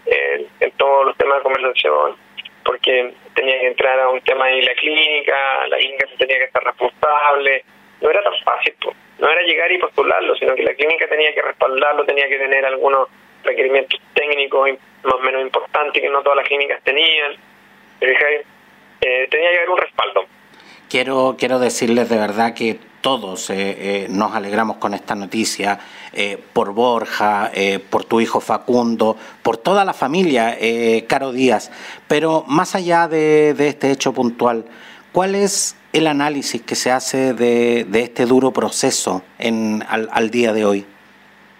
en, 0.59 0.71
todos 0.74 1.07
los 1.07 1.17
temas 1.17 1.38
de 1.38 1.43
conversación, 1.43 2.15
porque 2.63 3.13
tenía 3.33 3.59
que 3.59 3.67
entrar 3.67 4.00
a 4.00 4.09
un 4.09 4.21
tema 4.21 4.45
de 4.45 4.62
la 4.62 4.75
clínica, 4.75 5.65
la 5.69 5.77
clínica 5.77 6.05
se 6.07 6.17
tenía 6.17 6.38
que 6.38 6.43
estar 6.43 6.63
responsable, 6.63 7.63
no 8.00 8.12
era 8.12 8.21
tan 8.21 8.33
fácil, 8.43 8.75
no 9.17 9.27
era 9.27 9.41
llegar 9.41 9.71
y 9.71 9.79
postularlo, 9.79 10.36
sino 10.36 10.53
que 10.53 10.62
la 10.62 10.75
clínica 10.75 11.07
tenía 11.07 11.33
que 11.33 11.41
respaldarlo, 11.41 12.05
tenía 12.05 12.27
que 12.27 12.38
tener 12.38 12.63
algunos 12.63 13.07
requerimientos 13.43 14.00
técnicos 14.13 14.69
más 15.01 15.15
o 15.15 15.19
menos 15.19 15.41
importantes 15.41 16.00
que 16.00 16.09
no 16.09 16.21
todas 16.21 16.38
las 16.38 16.47
clínicas 16.47 16.83
tenían, 16.83 17.31
eh, 18.01 19.27
tenía 19.31 19.50
que 19.50 19.57
haber 19.57 19.69
un 19.71 19.77
respaldo. 19.79 20.25
Quiero, 20.89 21.36
quiero 21.38 21.60
decirles 21.60 22.08
de 22.08 22.17
verdad 22.17 22.53
que 22.53 22.79
todos 23.01 23.50
eh, 23.50 23.56
eh, 23.58 24.08
nos 24.10 24.34
alegramos 24.34 24.77
con 24.77 24.94
esta 24.94 25.15
noticia, 25.15 25.79
eh, 26.13 26.41
por 26.53 26.72
Borja, 26.74 27.51
por 27.89 28.06
tu 28.06 28.22
hijo 28.22 28.39
Facundo, 28.39 29.17
por 29.44 29.58
toda 29.58 29.84
la 29.84 29.94
familia, 29.94 30.58
Caro 31.08 31.34
Díaz. 31.34 31.72
Pero 32.08 32.46
más 32.48 32.74
allá 32.75 33.10
de, 33.10 33.53
este 33.60 33.91
hecho 33.91 34.13
puntual, 34.13 34.65
¿cuál 35.12 35.36
es 35.36 35.75
el 35.91 36.08
análisis 36.08 36.62
que 36.62 36.75
se 36.75 36.91
hace 36.91 37.34
de, 37.34 37.84
de 37.84 38.01
este 38.03 38.25
duro 38.25 38.51
proceso 38.51 39.24
en, 39.39 39.84
al, 39.89 40.10
al 40.12 40.32
día 40.32 40.53
de 40.53 40.65
hoy? 40.65 40.86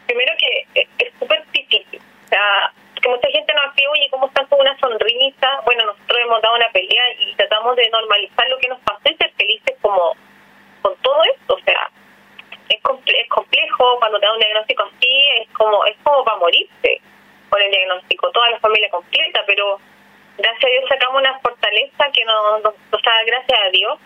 Primero 0.06 0.32
que 0.38 0.86
es 1.00 1.14
súper 1.20 1.44
difícil. 1.52 2.00
O 2.00 2.28
sea, 2.30 2.72
que 3.02 3.10
mucha 3.10 3.30
gente 3.30 3.54
nos 3.54 3.74
pide, 3.74 3.88
oye, 3.88 4.08
¿cómo 4.12 4.28
están 4.28 4.46
con 4.48 4.60
una 4.60 4.78
sonrisa? 4.80 5.62
Bueno, 5.66 5.86
nosotros 5.86 6.18
hemos 6.24 6.42
dado 6.42 6.56
una 6.56 6.70
pelea 6.70 7.04
y 7.20 7.36
tratamos 7.36 7.76
de 7.76 7.90
normalizar 7.90 8.48
lo 8.50 8.58
que 8.58 8.70
nos 8.70 8.80
pasó 8.82 9.02
y 9.06 9.16
ser 9.16 9.32
felices 9.38 9.76
como 9.82 10.16
con 10.82 10.96
todo 11.02 11.24
esto. 11.24 11.56
O 11.56 11.60
sea, 11.60 11.90
es, 12.70 12.78
es 12.78 13.30
complejo 13.30 13.98
cuando 14.00 14.20
te 14.20 14.26
da 14.26 14.34
un 14.34 14.40
diagnóstico 14.40 14.84
así, 14.84 15.24
es 15.42 15.50
como, 15.50 15.86
es 15.86 15.96
como 16.04 16.24
para 16.24 16.38
morirse 16.38 17.02
con 17.50 17.62
el 17.62 17.72
diagnóstico, 17.72 18.32
toda 18.32 18.50
la 18.50 18.60
familia 18.60 18.90
completa, 18.90 19.42
pero 19.48 19.80
gracias 20.38 20.66
a 20.66 20.68
Dios 20.68 20.86
sacamos 20.90 21.22
una 21.22 21.40
fortaleza 21.40 22.12
que 22.14 22.26
nos, 22.26 22.64
nos, 22.64 22.74
nos 22.92 23.02
da 23.02 23.14
gracias 23.26 23.60
a 23.60 23.70
Dios 23.70 24.00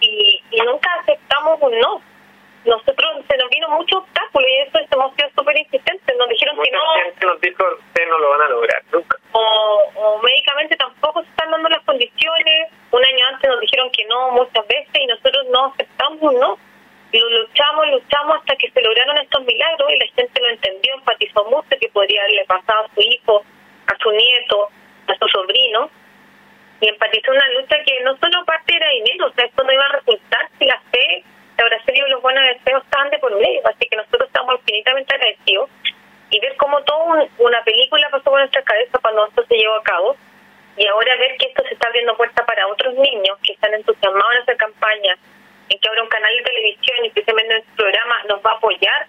y, 0.00 0.40
y 0.50 0.60
nunca 0.60 0.88
aceptamos 1.00 1.58
un 1.62 1.78
no 1.80 2.02
nosotros 2.66 3.24
se 3.30 3.36
nos 3.36 3.48
vino 3.48 3.68
mucho 3.70 3.98
obstáculo 3.98 4.46
y 4.48 4.56
eso 4.58 4.78
hemos 4.90 5.14
sido 5.14 5.30
súper 5.38 5.56
insistentes. 5.56 6.16
Nos 6.16 6.28
dijeron 6.28 6.56
Mucha 6.56 6.70
que 6.70 6.76
no. 6.76 6.94
gente 7.04 7.26
nos 7.26 7.40
dijo, 7.40 7.64
ustedes 7.78 8.08
no 8.08 8.18
lo 8.18 8.30
van 8.30 8.42
a 8.42 8.48
lograr 8.48 8.82
nunca. 8.92 9.18
O, 9.32 9.82
o 9.94 10.22
médicamente 10.22 10.76
tampoco 10.76 11.22
se 11.22 11.30
están 11.30 11.50
dando 11.50 11.68
las 11.68 11.82
condiciones. 11.84 12.72
Un 12.90 13.04
año 13.04 13.26
antes 13.26 13.48
nos 13.50 13.60
dijeron 13.60 13.90
que 13.90 14.04
no 14.06 14.30
muchas 14.32 14.66
veces 14.66 14.94
y 14.94 15.06
nosotros 15.06 15.46
no 15.50 15.66
aceptamos, 15.66 16.32
no. 16.34 16.58
Lo 17.12 17.30
luchamos, 17.30 17.86
luchamos 17.88 18.38
hasta 18.38 18.56
que 18.56 18.70
se 18.70 18.82
lograron 18.82 19.16
estos 19.18 19.44
milagros 19.44 19.90
y 19.92 19.98
la 19.98 20.06
gente 20.06 20.40
lo 20.42 20.48
entendió, 20.48 20.94
empatizó 20.94 21.44
mucho 21.44 21.78
que 21.80 21.88
podría 21.88 22.20
haberle 22.22 22.44
pasado 22.46 22.84
a 22.84 22.94
su 22.94 23.00
hijo, 23.00 23.44
a 23.86 23.96
su 23.96 24.10
nieto, 24.10 24.68
a 25.06 25.14
su 25.14 25.28
sobrino. 25.28 25.88
Y 26.80 26.88
empatizó 26.88 27.30
una 27.30 27.48
lucha 27.58 27.76
que 27.86 28.00
no 28.02 28.16
solo 28.18 28.44
parte 28.44 28.74
era 28.76 28.88
dinero, 28.90 29.28
o 29.28 29.32
sea, 29.32 29.46
esto 29.46 29.64
no 29.64 29.72
iba 29.72 29.84
a 29.84 29.92
resultar 29.92 30.50
si 30.58 30.66
la 30.66 30.78
fe 30.90 31.24
la 31.56 31.64
oración 31.64 31.96
y 31.96 32.10
los 32.10 32.15
buenos 32.26 32.44
deseos 32.58 32.82
estaban 32.82 33.10
de 33.10 33.18
por 33.18 33.34
medio, 33.36 33.60
así 33.64 33.86
que 33.88 33.96
nosotros 33.96 34.26
estamos 34.26 34.58
infinitamente 34.60 35.14
agradecidos 35.14 35.70
y 36.30 36.40
ver 36.40 36.56
cómo 36.56 36.82
toda 36.82 37.28
una 37.38 37.62
película 37.62 38.08
pasó 38.10 38.24
por 38.24 38.40
nuestra 38.40 38.62
cabeza 38.62 38.98
cuando 39.00 39.26
esto 39.26 39.44
se 39.46 39.54
llevó 39.54 39.76
a 39.76 39.82
cabo. 39.84 40.16
Y 40.76 40.86
ahora 40.88 41.16
ver 41.16 41.36
que 41.38 41.46
esto 41.46 41.62
se 41.68 41.74
está 41.74 41.86
abriendo 41.86 42.16
puerta 42.16 42.44
para 42.44 42.66
otros 42.66 42.94
niños 42.94 43.38
que 43.44 43.52
están 43.52 43.72
entusiasmados 43.74 44.34
en 44.34 44.40
esta 44.40 44.56
campaña, 44.56 45.16
en 45.68 45.78
que 45.78 45.88
ahora 45.88 46.02
un 46.02 46.08
canal 46.08 46.36
de 46.36 46.42
televisión 46.42 47.04
y 47.04 47.06
especialmente 47.06 47.54
en 47.54 47.60
este 47.60 47.76
programa 47.76 48.22
nos 48.28 48.44
va 48.44 48.50
a 48.50 48.54
apoyar 48.54 49.06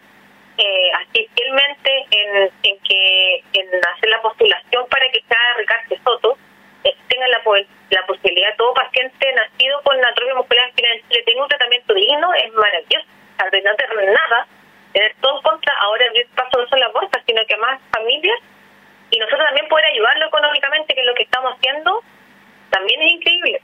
eh, 0.58 0.92
así 1.02 1.28
fielmente 1.36 2.06
en, 2.12 2.80
que 2.80 3.44
en 3.54 3.68
hacer 3.96 4.10
la 4.10 4.22
postulación 4.22 4.88
para 4.90 5.10
que 5.12 5.22
sea 5.28 5.56
Ricardo 5.58 5.96
Soto 6.04 6.38
eh, 6.84 6.96
tengan 7.10 7.32
la, 7.32 7.42
la 7.90 8.06
posibilidad, 8.06 8.56
todo 8.58 8.74
paciente 8.74 9.34
nacido 9.34 9.82
con 9.84 10.04
atrofia 10.04 10.36
muscular 10.36 10.68
espinal 10.70 11.02
le 11.10 11.24
tenga 11.24 11.44
un 11.44 11.50
tratamiento 11.50 11.94
digno, 11.94 12.34
es 12.34 12.54
maravilloso. 12.54 13.06
Al 13.38 13.52
de 13.52 13.62
no 13.62 13.76
tener 13.76 14.12
nada, 14.12 14.48
tener 14.94 15.16
todo 15.22 15.42
contra, 15.44 15.74
ahora 15.80 16.06
abrir 16.08 16.28
paso 16.36 16.60
no 16.60 16.68
solo 16.68 16.82
las 16.82 16.94
bolsas, 16.94 17.22
sino 17.26 17.42
que 17.48 17.56
más 17.58 17.80
familias, 17.92 18.40
y 19.10 19.20
nosotros 19.20 19.46
también 19.46 19.68
poder 19.70 19.86
ayudarlo 19.86 20.26
económicamente, 20.26 20.94
que 20.94 21.02
es 21.02 21.08
lo 21.08 21.14
que 21.14 21.24
estamos 21.24 21.54
haciendo, 21.56 22.04
también 22.70 23.02
es 23.02 23.12
increíble. 23.14 23.62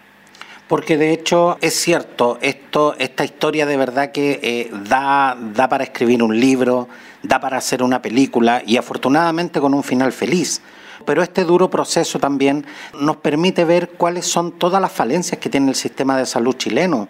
Porque 0.67 0.95
de 0.95 1.11
hecho 1.11 1.57
es 1.61 1.75
cierto, 1.75 2.37
esto, 2.41 2.95
esta 2.97 3.25
historia 3.25 3.65
de 3.65 3.77
verdad 3.77 4.11
que 4.11 4.39
eh, 4.41 4.69
da, 4.71 5.35
da 5.37 5.67
para 5.67 5.83
escribir 5.83 6.23
un 6.23 6.39
libro, 6.39 6.87
da 7.23 7.39
para 7.39 7.57
hacer 7.57 7.81
una 7.81 8.01
película 8.01 8.61
y 8.65 8.77
afortunadamente 8.77 9.59
con 9.59 9.73
un 9.73 9.83
final 9.83 10.11
feliz 10.11 10.61
pero 11.05 11.21
este 11.21 11.43
duro 11.43 11.69
proceso 11.69 12.19
también 12.19 12.65
nos 12.93 13.17
permite 13.17 13.65
ver 13.65 13.89
cuáles 13.97 14.25
son 14.25 14.57
todas 14.57 14.81
las 14.81 14.91
falencias 14.95 15.39
que 15.39 15.49
tiene 15.49 15.69
el 15.69 15.75
sistema 15.75 16.17
de 16.17 16.25
salud 16.25 16.55
chileno. 16.55 17.07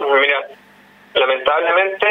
Mira, 0.00 0.48
lamentablemente 1.14 2.06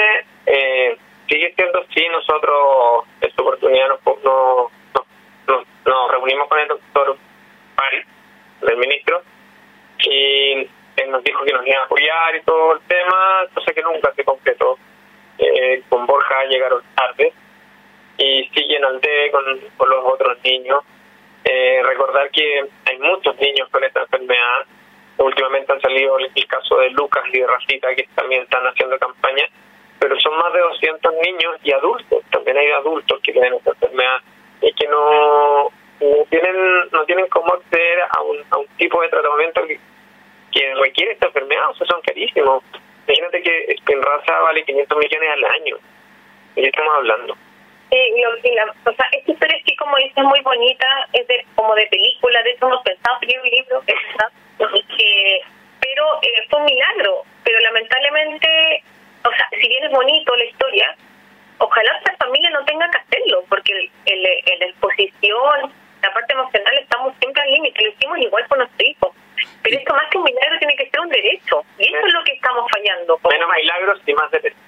eh, 0.46 0.98
sigue 1.28 1.54
siendo 1.56 1.80
así. 1.80 2.08
Nosotros, 2.10 3.06
esta 3.22 3.42
oportunidad, 3.42 3.90
nos, 3.90 4.24
nos, 4.24 5.66
nos, 5.86 6.12
reunimos 6.12 6.48
con 6.48 6.60
el 6.60 6.68
doctor 6.68 7.18
Paris, 7.76 8.06
del 8.62 8.78
ministro, 8.78 9.22
y 10.00 10.70
él 10.98 11.12
nos 11.12 11.24
dijo 11.24 11.44
que 11.44 11.54
nos 11.54 11.66
iba 11.66 11.80
a 11.82 11.86
apoyar 11.86 12.36
y 12.36 12.42
todo 12.44 12.74
el 12.74 12.80
tema, 12.88 13.48
cosa 13.54 13.74
que 13.74 13.82
nunca 13.82 14.14
se 14.16 14.24
completó. 14.24 14.78
Eh, 15.40 15.84
con 15.88 16.06
Borja 16.06 16.44
llegaron 16.46 16.84
tarde 16.96 17.32
y 18.18 18.50
siguen 18.54 18.84
al 18.84 19.00
debe 19.00 19.32
con, 19.32 19.44
con 19.78 19.90
los 19.90 20.06
otros 20.06 20.38
niños. 20.44 20.84
Eh, 21.46 21.82
recordar 21.84 22.30
que 22.32 22.66
hay 22.86 23.00
muchos 23.00 23.38
niños 23.40 23.70
con 23.70 23.84
esta 23.84 24.02
enfermedad. 24.02 24.66
Últimamente 25.18 25.72
han 25.72 25.82
salido 25.82 26.18
el, 26.20 26.48
caso 26.48 26.78
de 26.78 26.90
Lucas 26.92 27.24
y 27.32 27.40
de 27.40 27.48
Rafita, 27.48 27.96
que 27.96 28.08
también 28.16 28.44
están 28.44 28.66
haciendo 28.66 28.98
campaña, 29.00 29.46
pero 30.00 30.20
son 30.20 30.38
más 30.38 30.54
de 30.54 30.60
200 30.60 31.14
niños 31.26 31.56
y 31.64 31.72
adultos. 31.72 32.24
También 32.32 32.58
hay 32.58 32.72
adultos 32.72 33.20
que 33.22 33.32
tienen 33.32 33.54
esta 33.54 33.72
enfermedad 33.72 34.18
y 34.62 34.74
que 34.74 34.88
no, 34.88 35.72
no 36.02 36.26
tienen 36.30 36.90
no 36.92 37.04
tienen 37.06 37.28
cómo 37.28 37.54
acceder 37.54 38.02
a 38.10 38.22
un, 38.22 38.44
a 38.50 38.58
un 38.58 38.68
tipo 38.78 39.02
de 39.02 39.10
tratamiento 39.10 39.66
que, 39.66 39.80
que 40.52 40.76
requiere 40.76 41.14
esta 41.14 41.28
enfermedad. 41.28 41.70
O 41.70 41.76
sea, 41.76 41.88
son 41.88 42.02
carísimos. 42.02 42.64
Imagínate 43.10 43.42
que 43.42 43.76
Spinraza 43.80 44.40
vale 44.40 44.64
500 44.66 44.98
millones 45.00 45.30
al 45.32 45.46
año. 45.46 45.78
¿De 46.56 46.62
qué 46.62 46.68
estamos 46.68 46.94
hablando? 46.96 47.36
Y 47.90 48.54
la, 48.54 48.66
o 48.86 48.94
sea, 48.94 49.10
esta 49.12 49.32
historia 49.32 49.58
sí, 49.66 49.76
como 49.78 49.98
dices, 49.98 50.24
muy 50.24 50.40
bonita, 50.42 50.86
es 51.14 51.28
de, 51.28 51.44
como 51.56 51.74
de 51.74 51.88
película, 51.88 52.44
de 52.44 52.52
hecho 52.52 52.68
hemos 52.68 52.84
pensado 52.84 53.18
en 53.22 53.40
un 53.40 53.50
libro, 53.50 53.84
que, 53.88 55.42
pero 55.82 56.20
eh, 56.22 56.46
fue 56.52 56.60
un 56.60 56.66
milagro, 56.66 57.24
pero 57.44 57.60
lamentablemente, 57.62 58.84
o 59.26 59.30
sea, 59.32 59.50
si 59.60 59.68
bien 59.68 59.86
es 59.86 59.92
bonito 59.92 60.36
la 60.36 60.46
historia, 60.46 60.96
ojalá 61.58 61.98
esta 61.98 62.16
familia 62.18 62.52
no 62.52 62.64
tenga 62.66 62.92
que 62.92 62.98
hacerlo, 63.00 63.44
porque 63.50 63.90
el 64.06 64.24
la 64.24 64.66
exposición, 64.68 65.74
la 66.04 66.14
parte 66.14 66.34
emocional, 66.34 66.78
estamos 66.78 67.16
siempre 67.20 67.42
al 67.42 67.52
límite, 67.52 67.86
lo 67.86 67.90
hicimos 67.90 68.20
igual 68.20 68.48
con 68.48 68.60
nuestro 68.60 68.86
hijo. 68.86 69.16
Pero 69.70 69.82
esto 69.82 69.94
más 69.94 70.10
que 70.10 70.18
un 70.18 70.24
milagro 70.24 70.58
tiene 70.58 70.76
que 70.76 70.90
ser 70.90 71.00
un 71.00 71.10
derecho, 71.10 71.64
y 71.78 71.84
eso 71.84 72.08
es 72.08 72.14
lo 72.14 72.24
que 72.24 72.34
estamos 72.34 72.66
fallando. 72.72 73.20
Menos 73.30 73.50
milagros 73.56 74.02
y 74.06 74.14
más 74.14 74.32
derechos. 74.32 74.60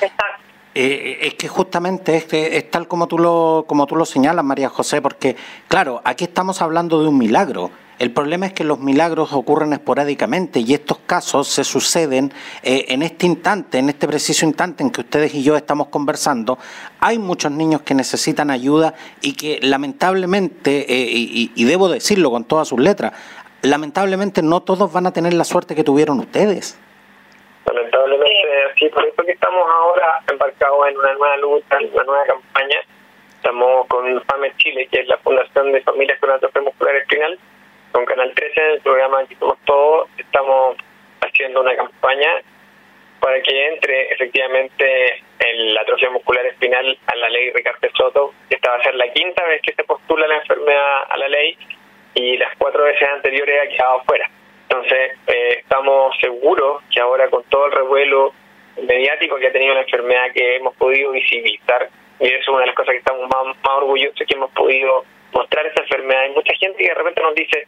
Exacto. 0.00 0.42
Eh, 0.74 1.18
es 1.22 1.34
que 1.34 1.48
justamente 1.48 2.16
es, 2.16 2.24
que 2.24 2.56
es 2.58 2.70
tal 2.70 2.86
como 2.86 3.08
tú 3.08 3.18
lo 3.18 3.64
como 3.66 3.86
tú 3.86 3.96
lo 3.96 4.04
señalas, 4.04 4.44
María 4.44 4.68
José, 4.68 5.00
porque 5.00 5.36
claro, 5.68 6.02
aquí 6.04 6.24
estamos 6.24 6.60
hablando 6.60 7.00
de 7.02 7.08
un 7.08 7.16
milagro. 7.16 7.70
El 7.98 8.10
problema 8.10 8.44
es 8.44 8.52
que 8.52 8.62
los 8.62 8.78
milagros 8.78 9.32
ocurren 9.32 9.72
esporádicamente 9.72 10.60
y 10.60 10.74
estos 10.74 10.98
casos 10.98 11.48
se 11.48 11.64
suceden 11.64 12.30
eh, 12.62 12.84
en 12.88 13.02
este 13.02 13.24
instante, 13.24 13.78
en 13.78 13.88
este 13.88 14.06
preciso 14.06 14.44
instante 14.44 14.82
en 14.82 14.90
que 14.90 15.00
ustedes 15.00 15.34
y 15.34 15.42
yo 15.42 15.56
estamos 15.56 15.88
conversando. 15.88 16.58
Hay 17.00 17.18
muchos 17.18 17.52
niños 17.52 17.80
que 17.80 17.94
necesitan 17.94 18.50
ayuda 18.50 18.92
y 19.22 19.32
que 19.32 19.60
lamentablemente, 19.62 20.92
eh, 20.92 21.08
y, 21.10 21.52
y 21.54 21.64
debo 21.64 21.88
decirlo 21.88 22.30
con 22.30 22.44
todas 22.44 22.68
sus 22.68 22.78
letras, 22.78 23.14
lamentablemente 23.66 24.42
no 24.42 24.60
todos 24.62 24.92
van 24.92 25.06
a 25.06 25.12
tener 25.12 25.34
la 25.34 25.44
suerte 25.44 25.74
que 25.74 25.84
tuvieron 25.84 26.18
ustedes. 26.20 26.78
Lamentablemente 27.66 28.64
así, 28.72 28.88
por 28.88 29.04
eso 29.04 29.22
que 29.24 29.32
estamos 29.32 29.68
ahora 29.68 30.20
embarcados 30.30 30.88
en 30.88 30.96
una 30.96 31.14
nueva 31.14 31.36
lucha, 31.38 31.78
en 31.80 31.92
una 31.92 32.04
nueva 32.04 32.24
campaña. 32.24 32.78
Estamos 33.36 33.86
con 33.88 34.22
FAME 34.24 34.52
Chile, 34.56 34.88
que 34.90 35.00
es 35.00 35.08
la 35.08 35.18
Fundación 35.18 35.72
de 35.72 35.80
Familias 35.82 36.18
con 36.20 36.30
Atrofia 36.30 36.62
Muscular 36.62 36.96
Espinal, 36.96 37.38
con 37.92 38.04
Canal 38.04 38.32
13, 38.34 38.60
en 38.60 38.70
el 38.72 38.80
programa 38.80 39.20
Aquí 39.20 39.34
Somos 39.36 39.58
Todos, 39.64 40.08
estamos 40.18 40.76
haciendo 41.20 41.60
una 41.60 41.76
campaña 41.76 42.28
para 43.20 43.40
que 43.40 43.68
entre 43.68 44.12
efectivamente 44.12 45.22
el, 45.38 45.74
la 45.74 45.80
atrofia 45.80 46.10
muscular 46.10 46.44
espinal 46.46 46.98
a 47.06 47.16
la 47.16 47.28
ley 47.28 47.50
Ricardo 47.50 47.88
Soto. 47.96 48.34
Esta 48.50 48.70
va 48.70 48.76
a 48.76 48.82
ser 48.82 48.94
la 48.94 49.12
quinta 49.12 49.44
vez 49.46 49.62
que 49.62 49.74
se 49.74 49.84
postula 49.84 50.26
la 50.28 50.36
enfermedad 50.36 51.02
a 51.08 51.16
la 51.16 51.28
ley 51.28 51.56
y 52.16 52.38
las 52.38 52.56
cuatro 52.56 52.82
veces 52.82 53.06
anteriores 53.08 53.60
ha 53.62 53.68
quedado 53.68 54.02
fuera. 54.06 54.28
Entonces, 54.68 55.12
eh, 55.26 55.58
estamos 55.60 56.16
seguros 56.18 56.82
que 56.90 56.98
ahora 56.98 57.28
con 57.28 57.44
todo 57.44 57.66
el 57.66 57.72
revuelo 57.72 58.32
mediático 58.82 59.36
que 59.36 59.48
ha 59.48 59.52
tenido 59.52 59.74
la 59.74 59.82
enfermedad 59.82 60.32
que 60.34 60.56
hemos 60.56 60.74
podido 60.76 61.12
visibilizar, 61.12 61.88
y 62.18 62.24
eso 62.26 62.38
es 62.40 62.48
una 62.48 62.60
de 62.60 62.66
las 62.68 62.74
cosas 62.74 62.92
que 62.92 62.98
estamos 62.98 63.28
más, 63.28 63.56
más 63.62 63.76
orgullosos 63.76 64.26
que 64.26 64.34
hemos 64.34 64.50
podido 64.52 65.04
mostrar 65.32 65.66
esta 65.66 65.82
enfermedad. 65.82 66.22
Hay 66.22 66.30
mucha 66.32 66.54
gente 66.54 66.82
que 66.82 66.88
de 66.88 66.94
repente 66.94 67.22
nos 67.22 67.34
dice, 67.34 67.66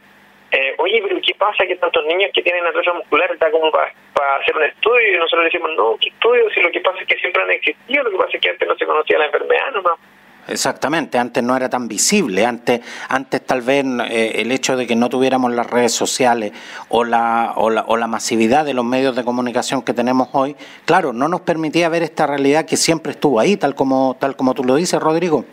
eh, 0.51 0.73
oye, 0.79 0.99
pero 1.07 1.21
¿qué 1.21 1.35
pasa 1.35 1.67
que 1.67 1.75
tantos 1.75 2.03
niños 2.05 2.31
que 2.33 2.41
tienen 2.41 2.65
atrofia 2.65 2.93
muscular 2.93 3.31
está 3.31 3.51
como 3.51 3.69
para, 3.71 3.93
para 4.15 4.37
hacer 4.37 4.57
un 4.57 4.63
estudio? 4.63 5.13
Y 5.13 5.19
nosotros 5.19 5.45
decimos, 5.45 5.71
no, 5.77 5.95
¿qué 6.01 6.09
estudio? 6.09 6.49
Si 6.49 6.59
lo 6.61 6.71
que 6.71 6.81
pasa 6.81 7.01
es 7.01 7.07
que 7.07 7.19
siempre 7.19 7.43
han 7.43 7.51
existido, 7.51 8.03
lo 8.03 8.09
que 8.09 8.17
pasa 8.17 8.31
es 8.33 8.41
que 8.41 8.49
antes 8.49 8.67
no 8.67 8.75
se 8.75 8.85
conocía 8.87 9.19
la 9.19 9.25
enfermedad 9.27 9.71
nomás. 9.73 9.99
Exactamente, 10.47 11.17
antes 11.17 11.43
no 11.43 11.55
era 11.55 11.69
tan 11.69 11.87
visible, 11.87 12.45
antes, 12.45 12.81
antes 13.07 13.45
tal 13.45 13.61
vez 13.61 13.85
eh, 14.09 14.41
el 14.41 14.51
hecho 14.51 14.75
de 14.75 14.87
que 14.87 14.95
no 14.95 15.07
tuviéramos 15.09 15.51
las 15.51 15.69
redes 15.69 15.93
sociales 15.93 16.53
o 16.89 17.03
la, 17.03 17.53
o, 17.55 17.69
la, 17.69 17.83
o 17.87 17.97
la 17.97 18.07
masividad 18.07 18.65
de 18.65 18.73
los 18.73 18.83
medios 18.83 19.15
de 19.15 19.23
comunicación 19.23 19.83
que 19.83 19.93
tenemos 19.93 20.29
hoy, 20.33 20.55
claro, 20.85 21.13
no 21.13 21.27
nos 21.27 21.41
permitía 21.41 21.87
ver 21.89 22.01
esta 22.01 22.25
realidad 22.25 22.65
que 22.65 22.77
siempre 22.77 23.11
estuvo 23.11 23.39
ahí, 23.39 23.57
tal 23.57 23.75
como, 23.75 24.17
tal 24.19 24.35
como 24.35 24.55
tú 24.55 24.63
lo 24.63 24.75
dices, 24.75 24.99
Rodrigo. 24.99 25.45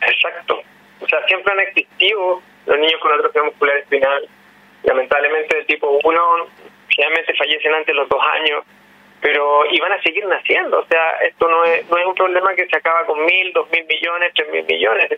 Exacto, 0.00 0.60
o 1.00 1.06
sea, 1.06 1.18
siempre 1.26 1.52
han 1.52 1.60
existido 1.60 2.40
los 2.66 2.78
niños 2.78 3.00
con 3.02 3.12
atrofia 3.12 3.42
muscular 3.42 3.76
espinal, 3.76 4.26
lamentablemente 4.84 5.56
de 5.56 5.64
tipo 5.64 5.98
1 6.02 6.20
generalmente 6.88 7.34
fallecen 7.34 7.74
antes 7.74 7.86
de 7.88 7.94
los 7.94 8.08
dos 8.08 8.20
años, 8.40 8.64
pero 9.20 9.66
iban 9.70 9.92
a 9.92 10.02
seguir 10.02 10.24
naciendo. 10.26 10.80
O 10.80 10.86
sea, 10.86 11.10
esto 11.22 11.48
no 11.48 11.64
es, 11.64 11.88
no 11.88 11.98
es 11.98 12.06
un 12.06 12.14
problema 12.14 12.54
que 12.54 12.66
se 12.66 12.76
acaba 12.76 13.04
con 13.06 13.24
mil, 13.24 13.52
dos 13.52 13.68
mil 13.70 13.84
millones, 13.84 14.32
tres 14.34 14.48
mil 14.50 14.64
millones. 14.64 15.10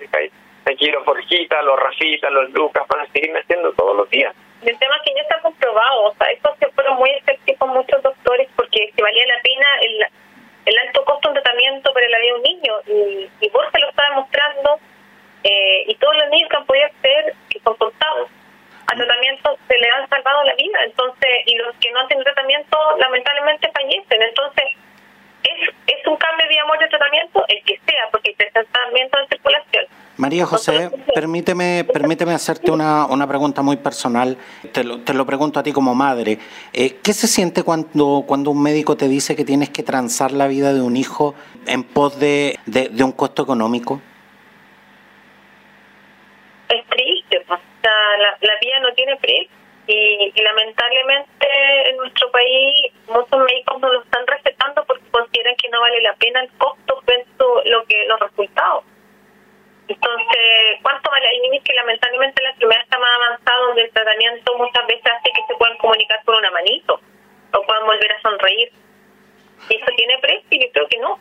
Aquí 0.65 0.91
los 0.91 1.05
Borjitas, 1.05 1.65
los 1.65 1.79
Rafitas, 1.79 2.31
los 2.31 2.51
Lucas 2.51 2.87
van 2.89 3.01
a 3.01 3.07
seguir 3.13 3.33
naciendo 3.33 3.73
todos 3.73 3.97
los 3.97 4.09
días. 4.11 4.35
El 4.65 4.79
tema 4.79 4.95
es 4.97 5.03
que 5.03 5.15
ya 5.17 5.23
está 5.23 5.41
comprobado, 5.41 6.05
o 6.05 6.15
sea, 6.15 6.29
esto 6.29 6.55
se 6.61 6.69
fueron 6.69 6.95
muy 6.97 7.11
escépticos 7.11 7.69
muchos 7.69 8.01
doctores 8.01 8.49
porque 8.55 8.93
si 8.95 9.03
valía 9.03 9.27
la 9.27 9.43
pena 9.43 9.67
el, 9.81 10.07
el 10.67 10.79
alto 10.87 11.05
costo 11.05 11.31
de 11.31 11.41
tratamiento 11.41 11.93
para 11.93 12.09
la 12.09 12.19
vida 12.21 12.33
de 12.33 12.35
un 12.35 12.43
niño. 12.43 12.75
Y, 12.87 13.31
y 13.45 13.49
Borja 13.51 13.77
lo 13.81 13.89
está 13.89 14.09
demostrando, 14.11 14.79
eh, 15.43 15.85
y 15.89 15.95
todos 15.97 16.17
los 16.17 16.29
niños 16.31 16.49
que 16.49 16.57
han 16.57 16.67
podido 16.67 16.89
ser, 17.03 17.35
que 17.51 17.59
son 17.59 17.75
contados, 17.75 18.31
a 18.87 18.95
tratamiento 18.95 19.59
se 19.67 19.79
le 19.79 19.91
han 19.91 20.09
salvado 20.09 20.45
la 20.45 20.55
vida. 20.55 20.85
Entonces, 20.85 21.31
y 21.47 21.57
los 21.57 21.75
que 21.81 21.91
no 21.91 22.01
han 22.01 22.07
tenido 22.07 22.25
tratamiento, 22.25 22.79
lamentablemente 22.99 23.69
fallecen. 23.73 24.23
Entonces, 24.23 24.65
es, 25.43 25.69
es 25.89 26.07
un 26.07 26.17
cambio 26.19 26.47
de 26.47 26.61
amor 26.61 26.79
de 26.79 26.87
tratamiento, 26.87 27.45
el 27.49 27.65
que 27.65 27.81
sea, 27.85 28.09
porque 28.13 28.37
hay 28.39 28.51
tratamiento 28.51 29.19
en 29.19 29.29
circulación. 29.29 29.87
María 30.33 30.47
José, 30.47 30.91
permíteme, 31.15 31.85
permíteme 31.85 32.33
hacerte 32.33 32.71
una, 32.71 33.05
una 33.05 33.29
pregunta 33.29 33.61
muy 33.61 33.77
personal. 33.77 34.39
Te 34.73 34.83
lo, 34.83 35.01
te 35.03 35.13
lo 35.13 35.27
pregunto 35.27 35.61
a 35.61 35.63
ti 35.63 35.73
como 35.73 35.95
madre. 35.95 36.39
Eh, 36.73 36.97
¿Qué 37.05 37.13
se 37.13 37.27
siente 37.27 37.63
cuando, 37.63 38.25
cuando 38.27 38.51
un 38.51 38.63
médico 38.63 38.97
te 38.97 39.09
dice 39.09 39.37
que 39.37 39.45
tienes 39.45 39.69
que 39.69 39.83
transar 39.83 40.33
la 40.33 40.47
vida 40.47 40.73
de 40.73 40.81
un 40.81 40.97
hijo 40.97 41.35
en 41.67 41.85
pos 41.85 42.19
de, 42.19 42.59
de, 42.65 43.05
un 43.05 43.13
costo 43.13 43.43
económico? 43.43 44.01
Es 46.71 46.87
triste, 46.87 47.45
pues. 47.47 47.61
la, 47.83 48.39
la 48.41 48.55
vida 48.59 48.81
no 48.81 48.95
tiene 48.95 49.17
precio. 49.17 49.55
Y, 49.87 50.33
lamentablemente 50.43 51.91
en 51.91 51.97
nuestro 51.99 52.31
país 52.31 52.91
muchos 53.07 53.39
médicos 53.45 53.81
no 53.83 53.93
lo 53.93 54.03
están 54.03 54.27
recetando 54.27 54.83
porque 54.87 55.05
consideran 55.11 55.57
que 55.57 55.69
no 55.69 55.81
vale 55.81 56.01
la 56.01 56.15
pena 56.15 56.41
el 56.41 56.49
costo 56.57 56.83
lo 57.65 57.85
que 57.85 58.05
los 58.07 58.21
resultados. 58.21 58.42
Entonces, 60.43 60.83
¿cuánto 60.83 61.11
vale? 61.11 61.27
Hay 61.29 61.41
niños 61.41 61.63
que 61.65 61.73
lamentablemente 61.73 62.43
la 62.43 62.51
enfermedad 62.51 62.83
está 62.83 62.99
más 62.99 63.11
avanzada 63.15 63.67
donde 63.67 63.83
el 63.83 63.91
tratamiento 63.93 64.59
muchas 64.59 64.87
veces 64.89 65.05
hace 65.07 65.31
que 65.31 65.43
se 65.47 65.55
puedan 65.57 65.77
comunicar 65.79 66.19
con 66.25 66.35
una 66.37 66.51
manito 66.51 67.01
o 67.53 67.67
puedan 67.67 67.87
volver 67.87 68.13
a 68.13 68.23
sonreír. 68.23 68.73
¿Y 69.69 69.77
eso 69.77 69.87
tiene 69.97 70.19
precio? 70.19 70.51
Yo 70.51 70.73
creo 70.73 70.89
que 70.89 70.99
no. 70.99 71.19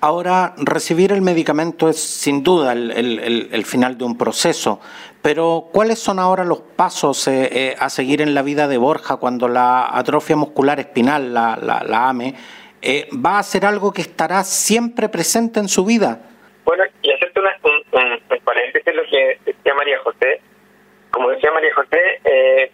Ahora, 0.00 0.54
recibir 0.56 1.12
el 1.12 1.22
medicamento 1.22 1.88
es 1.88 2.02
sin 2.02 2.42
duda 2.42 2.72
el, 2.72 2.90
el, 2.90 3.48
el, 3.52 3.64
final 3.64 3.96
de 3.96 4.04
un 4.04 4.18
proceso, 4.18 4.80
pero 5.22 5.68
¿cuáles 5.72 6.00
son 6.00 6.18
ahora 6.18 6.44
los 6.44 6.60
pasos 6.60 7.28
eh, 7.28 7.48
eh, 7.52 7.76
a 7.78 7.88
seguir 7.88 8.20
en 8.20 8.34
la 8.34 8.42
vida 8.42 8.66
de 8.66 8.78
Borja 8.78 9.16
cuando 9.16 9.46
la 9.46 9.96
atrofia 9.96 10.34
muscular 10.34 10.80
espinal, 10.80 11.32
la, 11.32 11.56
la, 11.60 11.84
la 11.84 12.08
AME, 12.08 12.34
eh, 12.80 13.08
va 13.14 13.38
a 13.38 13.42
ser 13.44 13.64
algo 13.64 13.92
que 13.92 14.02
estará 14.02 14.42
siempre 14.42 15.08
presente 15.08 15.60
en 15.60 15.68
su 15.68 15.84
vida? 15.84 16.20
Bueno, 16.64 16.84
y 17.02 17.10
hacerte 17.32 17.40
una, 17.40 17.56
un, 17.62 18.22
un, 18.30 18.40
paréntesis 18.44 18.94
lo 18.94 19.04
que 19.04 19.38
decía 19.44 19.74
María 19.74 19.98
José. 20.00 20.40
Como 21.10 21.30
decía 21.30 21.50
María 21.52 21.74
José, 21.74 22.20
eh, 22.24 22.70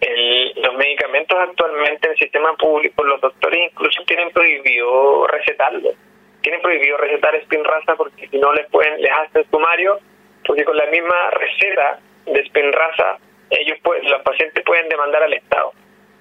el, 0.00 0.52
los 0.62 0.74
medicamentos 0.74 1.38
actualmente 1.38 2.08
en 2.08 2.12
el 2.12 2.18
sistema 2.18 2.54
público, 2.56 3.04
los 3.04 3.20
doctores 3.20 3.70
incluso 3.70 4.02
tienen 4.04 4.30
prohibido 4.30 5.26
recetarlos. 5.26 5.94
Tienen 6.42 6.60
prohibido 6.60 6.96
recetar 6.98 7.40
Spinraza 7.44 7.94
porque 7.96 8.28
si 8.28 8.38
no 8.38 8.52
les 8.52 8.68
pueden 8.68 9.00
les 9.00 9.10
hacen 9.10 9.48
sumario, 9.50 9.98
porque 10.44 10.64
con 10.64 10.76
la 10.76 10.86
misma 10.86 11.30
receta 11.30 12.00
de 12.26 12.44
Spinraza 12.46 13.18
ellos 13.50 13.78
los 14.02 14.22
pacientes 14.22 14.64
pueden 14.64 14.88
demandar 14.88 15.22
al 15.22 15.32
Estado. 15.32 15.72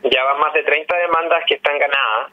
Ya 0.03 0.23
van 0.23 0.39
más 0.39 0.53
de 0.53 0.63
30 0.63 0.97
demandas 0.97 1.43
que 1.47 1.55
están 1.55 1.77
ganadas 1.77 2.31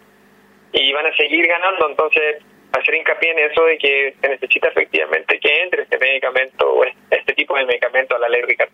y 0.72 0.92
van 0.92 1.06
a 1.06 1.16
seguir 1.16 1.46
ganando, 1.46 1.88
entonces 1.88 2.42
hacer 2.78 2.94
hincapié 2.94 3.30
en 3.30 3.50
eso 3.50 3.64
de 3.64 3.78
que 3.78 4.14
se 4.20 4.28
necesita 4.28 4.68
efectivamente 4.68 5.38
que 5.38 5.62
entre 5.62 5.82
este 5.82 5.98
medicamento 5.98 6.72
o 6.72 6.84
este 7.10 7.32
tipo 7.34 7.56
de 7.56 7.64
medicamento 7.66 8.16
a 8.16 8.18
la 8.18 8.28
ley 8.28 8.42
Ricardo. 8.42 8.68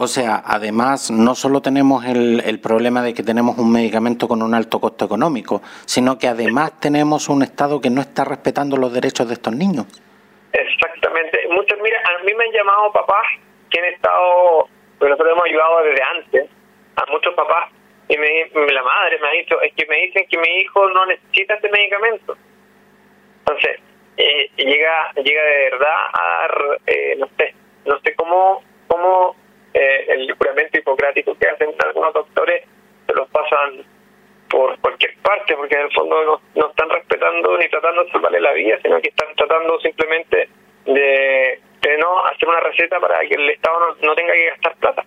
O 0.00 0.06
sea, 0.06 0.42
además, 0.46 1.10
no 1.10 1.34
solo 1.34 1.60
tenemos 1.60 2.04
el, 2.04 2.40
el, 2.46 2.60
problema 2.60 3.02
de 3.02 3.12
que 3.14 3.24
tenemos 3.24 3.58
un 3.58 3.72
medicamento 3.72 4.28
con 4.28 4.42
un 4.42 4.54
alto 4.54 4.78
costo 4.78 5.04
económico, 5.04 5.60
sino 5.86 6.18
que 6.18 6.28
además 6.28 6.78
tenemos 6.80 7.28
un 7.28 7.42
Estado 7.42 7.80
que 7.80 7.90
no 7.90 8.00
está 8.00 8.24
respetando 8.24 8.76
los 8.76 8.92
derechos 8.92 9.26
de 9.26 9.34
estos 9.34 9.52
niños. 9.54 9.86
Exactamente. 10.52 11.40
Muchos, 11.50 11.78
mira, 11.82 11.98
a 12.04 12.22
mí 12.22 12.32
me 12.32 12.44
han 12.44 12.52
llamado 12.52 12.92
papás 12.92 13.26
que 13.70 13.80
han 13.80 13.86
estado, 13.86 14.68
nosotros 15.00 15.32
hemos 15.32 15.44
ayudado 15.44 15.82
desde 15.82 16.02
antes 16.02 16.50
a 16.94 17.10
muchos 17.10 17.34
papás, 17.34 17.70
y 18.08 18.16
me, 18.16 18.50
la 18.72 18.82
madre 18.82 19.18
me 19.20 19.28
ha 19.28 19.32
dicho, 19.32 19.60
es 19.60 19.72
que 19.74 19.84
me 19.86 19.96
dicen 19.96 20.26
que 20.30 20.38
mi 20.38 20.48
hijo 20.58 20.88
no 20.90 21.06
necesita 21.06 21.54
este 21.54 21.68
medicamento. 21.70 22.36
Entonces, 23.48 23.80
eh, 24.18 24.50
llega 24.56 25.12
llega 25.14 25.42
de 25.42 25.70
verdad 25.70 25.96
a 26.12 26.40
dar, 26.40 26.78
eh, 26.86 27.16
no 27.16 27.28
sé, 27.38 27.54
no 27.86 27.98
sé 28.00 28.14
cómo, 28.14 28.62
cómo 28.88 29.36
eh, 29.72 30.04
el 30.08 30.30
juramento 30.34 30.78
hipocrático 30.78 31.34
que 31.34 31.48
hacen 31.48 31.74
algunos 31.82 32.12
doctores 32.12 32.64
se 33.06 33.14
los 33.14 33.26
pasan 33.30 33.86
por 34.50 34.78
cualquier 34.80 35.16
parte, 35.22 35.54
porque 35.56 35.76
en 35.76 35.82
el 35.82 35.92
fondo 35.92 36.24
no, 36.24 36.40
no 36.56 36.68
están 36.68 36.90
respetando 36.90 37.56
ni 37.56 37.68
tratando 37.70 38.04
de 38.04 38.10
salvarle 38.10 38.40
la 38.40 38.52
vida, 38.52 38.78
sino 38.82 39.00
que 39.00 39.08
están 39.08 39.34
tratando 39.34 39.80
simplemente 39.80 40.48
de, 40.84 41.60
de 41.80 41.98
no 41.98 42.26
hacer 42.26 42.48
una 42.48 42.60
receta 42.60 43.00
para 43.00 43.20
que 43.20 43.34
el 43.34 43.48
Estado 43.48 43.80
no, 43.80 44.08
no 44.08 44.14
tenga 44.14 44.34
que 44.34 44.50
gastar 44.50 44.76
plata. 44.76 45.04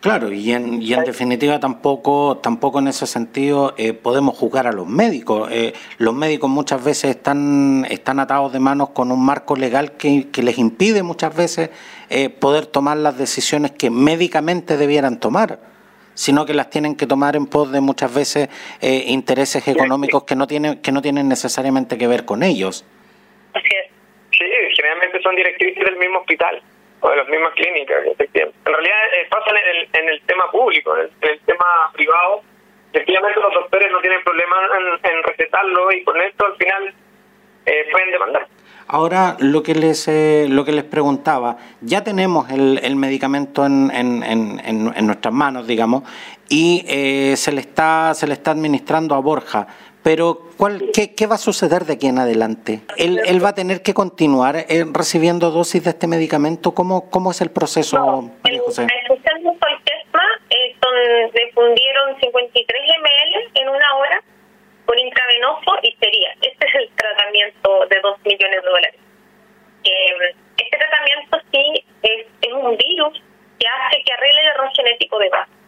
Claro, 0.00 0.32
y 0.32 0.52
en, 0.52 0.80
y 0.80 0.94
en 0.94 1.04
definitiva 1.04 1.60
tampoco, 1.60 2.38
tampoco 2.38 2.78
en 2.78 2.88
ese 2.88 3.06
sentido 3.06 3.74
eh, 3.76 3.92
podemos 3.92 4.36
juzgar 4.36 4.66
a 4.66 4.72
los 4.72 4.86
médicos. 4.86 5.50
Eh, 5.52 5.74
los 5.98 6.14
médicos 6.14 6.48
muchas 6.48 6.82
veces 6.82 7.16
están, 7.16 7.86
están 7.90 8.18
atados 8.18 8.50
de 8.50 8.60
manos 8.60 8.90
con 8.90 9.12
un 9.12 9.22
marco 9.22 9.56
legal 9.56 9.92
que, 9.98 10.28
que 10.32 10.42
les 10.42 10.56
impide 10.56 11.02
muchas 11.02 11.36
veces 11.36 11.68
eh, 12.08 12.30
poder 12.30 12.64
tomar 12.64 12.96
las 12.96 13.18
decisiones 13.18 13.72
que 13.72 13.90
médicamente 13.90 14.78
debieran 14.78 15.20
tomar, 15.20 15.58
sino 16.14 16.46
que 16.46 16.54
las 16.54 16.70
tienen 16.70 16.96
que 16.96 17.06
tomar 17.06 17.36
en 17.36 17.46
pos 17.46 17.70
de 17.70 17.82
muchas 17.82 18.14
veces 18.14 18.48
eh, 18.80 19.04
intereses 19.08 19.68
económicos 19.68 20.24
que 20.24 20.34
no 20.34 20.46
tienen, 20.46 20.78
que 20.78 20.92
no 20.92 21.02
tienen 21.02 21.28
necesariamente 21.28 21.98
que 21.98 22.06
ver 22.06 22.24
con 22.24 22.42
ellos. 22.42 22.86
Así 23.52 23.68
es. 23.84 23.92
Sí, 24.32 24.46
generalmente 24.76 25.20
son 25.22 25.36
directrices 25.36 25.84
del 25.84 25.98
mismo 25.98 26.20
hospital 26.20 26.62
o 27.00 27.10
de 27.10 27.16
las 27.16 27.28
mismas 27.28 27.52
clínicas. 27.54 27.98
En 28.06 28.52
realidad 28.64 28.98
eh, 29.14 29.26
pasa 29.30 29.50
en 29.50 29.76
el, 29.76 29.88
en 29.92 30.08
el 30.08 30.20
tema 30.22 30.50
público, 30.50 30.96
en 30.96 31.10
el, 31.20 31.40
tema 31.40 31.90
privado. 31.92 32.42
Efectivamente 32.92 33.40
los 33.40 33.54
doctores 33.54 33.90
no 33.92 34.00
tienen 34.00 34.22
problema 34.22 34.56
en, 34.78 35.10
en 35.10 35.22
recetarlo 35.22 35.92
y 35.92 36.04
con 36.04 36.20
esto 36.20 36.46
al 36.46 36.56
final 36.56 36.94
eh, 37.66 37.86
pueden 37.92 38.10
demandar. 38.10 38.46
Ahora 38.92 39.36
lo 39.38 39.62
que 39.62 39.76
les 39.76 40.08
eh, 40.08 40.46
lo 40.48 40.64
que 40.64 40.72
les 40.72 40.82
preguntaba, 40.82 41.58
ya 41.80 42.02
tenemos 42.02 42.50
el, 42.50 42.80
el 42.82 42.96
medicamento 42.96 43.64
en, 43.64 43.88
en, 43.94 44.24
en, 44.24 44.60
en, 44.66 45.06
nuestras 45.06 45.32
manos, 45.32 45.68
digamos, 45.68 46.02
y 46.48 46.84
eh, 46.88 47.36
se 47.36 47.52
le 47.52 47.60
está 47.60 48.14
se 48.14 48.26
le 48.26 48.32
está 48.32 48.50
administrando 48.50 49.14
a 49.14 49.20
Borja. 49.20 49.68
Pero, 50.02 50.40
¿cuál, 50.56 50.90
qué, 50.94 51.14
¿qué 51.14 51.26
va 51.26 51.34
a 51.34 51.38
suceder 51.38 51.84
de 51.84 51.94
aquí 51.94 52.06
en 52.06 52.18
adelante? 52.18 52.80
¿Él, 52.96 53.20
él 53.26 53.44
va 53.44 53.50
a 53.50 53.54
tener 53.54 53.82
que 53.82 53.92
continuar 53.92 54.56
eh, 54.56 54.84
recibiendo 54.92 55.50
dosis 55.50 55.84
de 55.84 55.90
este 55.90 56.06
medicamento? 56.06 56.72
¿Cómo, 56.72 57.10
cómo 57.10 57.30
es 57.32 57.40
el 57.42 57.50
proceso, 57.50 57.98
no, 57.98 58.30
María 58.42 58.60
José? 58.64 58.86
Escuchando 59.02 59.50
Soltesma, 59.60 60.24
eh, 60.48 60.74
son, 60.80 61.30
difundieron 61.34 62.18
53 62.18 62.80
ml 62.98 63.60
en 63.60 63.68
una 63.68 63.96
hora 63.96 64.22
por 64.86 64.98
intravenoso 64.98 65.72
y 65.82 65.92
sería. 66.00 66.30
Este 66.40 66.66
es 66.66 66.74
el 66.76 66.90
tratamiento 66.96 67.86
de 67.90 68.00
2 68.00 68.18
millones 68.24 68.62
de 68.62 68.68
dólares. 68.70 69.00
Eh, 69.84 70.34
este 70.56 70.76
tratamiento 70.78 71.38
sí 71.52 71.84
es, 72.02 72.26
es 72.40 72.52
un 72.52 72.76
virus 72.76 73.22
que 73.58 73.66
hace 73.68 74.02
que 74.02 74.12
arregle 74.14 74.40
el 74.40 74.48
error 74.48 74.70
genético 74.74 75.18
de 75.18 75.28
base. 75.28 75.59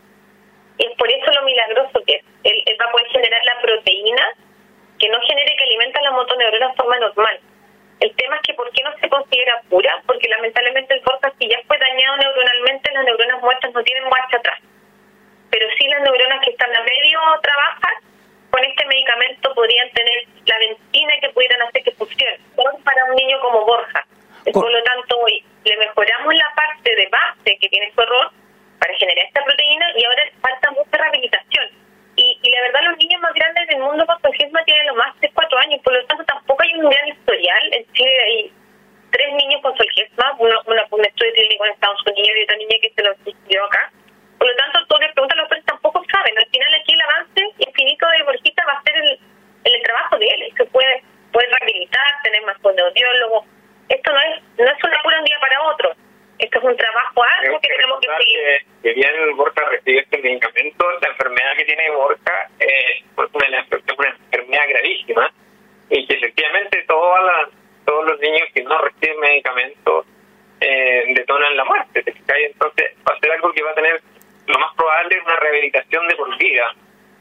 Y 0.79 0.87
es 0.87 0.97
por 0.97 1.11
eso 1.11 1.31
lo 1.33 1.43
milagroso 1.43 2.01
que 2.07 2.15
es. 2.15 2.25
Él, 2.45 2.63
él 2.67 2.77
va 2.81 2.87
a 2.87 2.93
poder 2.93 3.07
generar 3.09 3.45
la 3.45 3.61
proteína 3.61 4.25
que 4.99 5.09
no 5.09 5.21
genere 5.21 5.57
que 5.57 5.65
alimenta 5.65 6.01
la 6.03 6.13
motoneurona 6.13 6.69
de 6.69 6.75
forma 6.75 6.99
normal. 6.99 7.41
El 8.01 8.15
tema 8.17 8.37
es 8.37 8.43
que 8.43 8.55
¿por 8.55 8.71
qué 8.73 8.83
no 8.83 8.91
se 8.99 9.09
considera 9.09 9.63
pura? 9.69 10.03
Porque 10.07 10.29
lamentablemente 10.29 10.95
el 10.95 11.01
Borja, 11.03 11.33
si 11.39 11.49
ya 11.49 11.59
fue 11.67 11.79
dañado 11.79 12.17
neuronalmente, 12.17 12.93
las 12.93 13.05
neuronas 13.05 13.41
muertas 13.43 13.73
no 13.73 13.83
tienen 13.83 14.09
marcha 14.09 14.37
atrás. 14.39 14.59
Pero 15.51 15.67
sí 15.79 15.87
las 15.87 16.03
neuronas 16.03 16.45
que 16.45 16.51
están 16.51 16.75
a 16.75 16.83
medio 16.83 17.21
trabajan, 17.43 17.95
con 18.51 18.65
este 18.65 18.85
medicamento 18.87 19.55
podrían 19.55 19.91
tener 19.91 20.27
la 20.47 20.59
benzina 20.59 21.15
que 21.21 21.31
pudieran 21.31 21.63
hacer 21.63 21.83
que 21.83 21.93
funcione. 21.93 22.39
Para 22.85 23.05
un 23.05 23.15
niño 23.15 23.41
como 23.41 23.65
Borja. 23.65 24.05
Por 24.53 24.71
lo 24.71 24.83
tanto, 24.83 25.19
hoy 25.19 25.45
le 25.65 25.77
mejoramos 25.77 26.35
la 26.35 26.53
parte 26.57 26.95
de 26.95 27.09
base 27.09 27.59
que 27.59 27.69
tiene 27.69 27.93
su 27.95 28.01
error 28.01 28.31
para 28.83 28.99
generar 28.99 29.25
esta 29.27 29.45
proteína 29.45 29.87
y 29.95 30.05
ahora 30.05 30.23
falta 30.43 30.71
mucha 30.73 30.99
rehabilitación. 30.99 31.67
Y, 32.17 32.39
y 32.43 32.51
la 32.51 32.63
verdad 32.63 32.81
los 32.91 32.99
niños 32.99 33.21
más 33.23 33.33
grandes 33.33 33.69
del 33.69 33.79
mundo 33.79 34.05
con 34.05 34.19
Angiosma 34.21 34.65
tienen 34.65 34.87
los 34.89 34.97
más 34.97 35.15
de 35.21 35.31
4 35.31 35.59
años, 35.59 35.81
por 35.85 35.95
lo 35.95 36.05
tanto 36.07 36.25
tampoco 36.25 36.63
hay 36.63 36.75
un 36.75 36.91
gran 36.91 37.09
historial. 37.09 37.63
En 37.73 37.93
Chile 37.93 38.19
hay 38.27 38.53
tres 39.13 39.33
niños 39.35 39.63
con 39.63 39.77
Solgesma, 39.77 40.35
uno, 40.39 40.61
uno 40.67 40.83
un 40.91 41.05
estudio 41.05 41.33
clínico 41.33 41.65
en 41.65 41.73
Estados 41.73 42.03
Unidos 42.07 42.35
y 42.35 42.43
otra 42.43 42.57
niña 42.57 42.77
que 42.83 42.91
se 42.91 43.03
lo 43.05 43.15
dio 43.47 43.65
acá. 43.65 43.93
Por 44.39 44.49
lo 44.49 44.57
tanto, 44.57 44.87
todas 44.89 45.07
las 45.07 45.13
preguntas 45.15 45.39
los 45.39 45.49
padres 45.49 45.65
tampoco 45.67 46.03
saben. 46.11 46.37
Al 46.37 46.49
final 46.51 46.75
aquí 46.75 46.93
el 46.93 47.03
avance 47.03 47.43
infinito 47.59 48.09
de 48.09 48.23
Borjita 48.25 48.65
va 48.67 48.73
a 48.73 48.83
ser 48.83 48.97
el, 48.97 49.21
el 49.65 49.83
trabajo 49.83 50.19
de 50.19 50.27
él, 50.27 50.55
que 50.57 50.65
puede, 50.65 51.05
puede 51.31 51.47
rehabilitar, 51.47 52.09
tener 52.25 52.43
más 52.43 52.59
fonoaudiólogos. 52.59 53.47
Esto 53.89 54.13
no 54.13 54.21
es, 54.21 54.43
no 54.59 54.67
es 54.67 54.85
una 54.85 55.03
cura 55.03 55.19
un 55.21 55.25
día 55.25 55.39
para 55.41 55.63
otro. 55.71 55.95
Esto 56.43 56.59
es 56.59 56.65
un 56.65 56.77
trabajo 56.77 57.23
algo 57.41 57.61
que, 57.61 57.69
tenemos 57.69 58.01
que 58.01 58.09
seguir. 58.19 58.67
Que, 58.83 58.93
bien 58.95 59.37
Borja 59.37 59.65
recibe 59.71 60.01
este 60.01 60.19
medicamento, 60.19 60.91
la 61.01 61.09
enfermedad 61.09 61.57
que 61.57 61.65
tiene 61.65 61.91
Borja 61.93 62.49
es 62.59 63.05
una, 63.15 63.67
una 63.97 64.09
enfermedad 64.09 64.63
gravísima 64.69 65.31
y 65.89 66.05
que 66.05 66.15
efectivamente 66.15 66.85
todas 66.89 67.25
las, 67.25 67.49
todos 67.87 68.07
los 68.07 68.19
niños 68.19 68.49
que 68.53 68.65
no 68.65 68.77
reciben 68.77 69.21
medicamentos 69.21 70.07
eh, 70.61 71.05
detonan 71.15 71.57
la 71.57 71.65
muerte. 71.65 72.03
Entonces 72.07 72.97
va 73.09 73.15
a 73.15 73.21
ser 73.21 73.31
algo 73.31 73.53
que 73.53 73.63
va 73.63 73.71
a 73.71 73.75
tener 73.75 74.01
lo 74.49 74.59
más 74.59 74.75
probable 74.75 75.21
una 75.25 75.37
rehabilitación 75.37 76.09
de 76.09 76.17
por 76.17 76.37
vida 76.39 76.75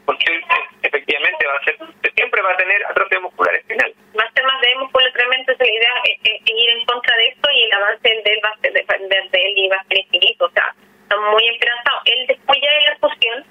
porque 0.04 0.40
efectivamente 0.82 1.46
va 1.46 1.54
a 1.54 1.64
ser 1.64 1.76
siempre 2.14 2.42
va 2.42 2.52
a 2.52 2.56
tener 2.56 2.84
atrofia 2.86 3.20
muscular 3.20 3.54
espinal. 3.54 3.92
Va 4.18 4.24
a 4.24 4.32
ser 4.32 4.44
más 4.44 4.60
de 4.60 4.74
músculo 4.76 5.12
tremendo, 5.12 5.52
la 5.58 5.66
idea 5.66 5.94
es, 6.04 6.40
ir 6.44 6.70
en 6.70 6.84
contra 6.84 7.16
de 7.16 7.28
esto 7.28 7.50
y 7.50 7.62
el 7.64 7.72
avance 7.72 8.08
de 8.08 8.32
él 8.32 8.40
va 8.44 8.50
a 8.50 8.58
ser 8.58 8.72
depender 8.72 9.30
de 9.30 9.38
él 9.42 9.52
y 9.56 9.68
va 9.68 9.76
a 9.76 9.84
ser 9.84 9.98
infinito. 9.98 10.44
O 10.44 10.50
sea, 10.50 10.74
estamos 11.02 11.30
muy 11.32 11.48
esperanzados. 11.48 12.02
Él 12.04 12.26
después 12.26 12.58
ya 12.60 12.72
de 12.72 12.80
la 12.82 12.96
fusión, 12.96 13.44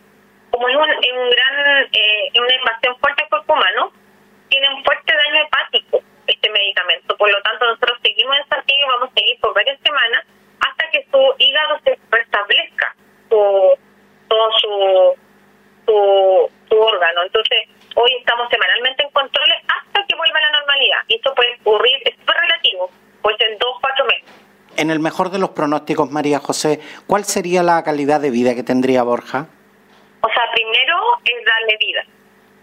como 0.51 0.69
es 0.69 0.75
un, 0.75 0.89
un 0.89 1.29
gran, 1.29 1.89
eh, 1.91 2.29
una 2.39 2.55
invasión 2.55 2.97
fuerte 2.99 3.23
al 3.23 3.29
cuerpo 3.29 3.53
humano, 3.53 3.91
tiene 4.49 4.69
un 4.69 4.84
fuerte 4.84 5.13
daño 5.13 5.41
hepático 5.43 6.03
este 6.27 6.49
medicamento. 6.49 7.17
Por 7.17 7.31
lo 7.31 7.41
tanto, 7.41 7.65
nosotros 7.65 7.97
seguimos 8.03 8.38
en 8.38 8.47
Santiago 8.47 8.81
y 8.84 8.88
vamos 8.88 9.10
a 9.10 9.19
seguir 9.19 9.39
por 9.39 9.53
varias 9.53 9.79
semanas 9.81 10.25
hasta 10.60 10.89
que 10.91 11.05
su 11.12 11.36
hígado 11.39 11.79
se 11.84 11.97
restablezca 12.12 12.95
su, 13.29 13.77
todo 14.27 14.51
su 14.60 15.17
su, 15.86 16.77
órgano. 16.77 17.23
Entonces, 17.23 17.67
hoy 17.95 18.12
estamos 18.19 18.49
semanalmente 18.49 19.03
en 19.03 19.12
controles 19.12 19.57
hasta 19.67 20.05
que 20.05 20.15
vuelva 20.15 20.39
a 20.39 20.41
la 20.41 20.60
normalidad. 20.60 20.99
Y 21.07 21.15
esto 21.15 21.34
puede 21.36 21.55
ocurrir, 21.62 21.97
es 22.05 22.15
súper 22.17 22.36
relativo, 22.38 22.89
pues 23.21 23.36
en 23.39 23.57
dos, 23.57 23.77
cuatro 23.81 24.05
meses. 24.05 24.31
En 24.81 24.89
el 24.89 24.97
mejor 24.99 25.29
de 25.29 25.37
los 25.37 25.51
pronósticos, 25.51 26.09
María 26.09 26.39
José, 26.39 26.79
¿cuál 27.05 27.23
sería 27.23 27.61
la 27.61 27.83
calidad 27.83 28.19
de 28.19 28.31
vida 28.31 28.55
que 28.55 28.63
tendría 28.63 29.03
Borja? 29.03 29.45
O 30.25 30.27
sea, 30.33 30.43
primero 30.57 30.97
es 31.21 31.37
darle 31.45 31.77
vida. 31.77 32.01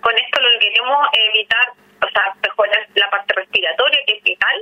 Con 0.02 0.12
esto 0.18 0.40
lo 0.42 0.50
que 0.58 0.66
queremos 0.66 0.98
evitar, 1.14 1.78
o 1.78 2.08
sea, 2.10 2.34
mejorar 2.42 2.88
la 2.96 3.08
parte 3.10 3.34
respiratoria, 3.34 4.00
que 4.04 4.14
es 4.18 4.22
vital. 4.24 4.56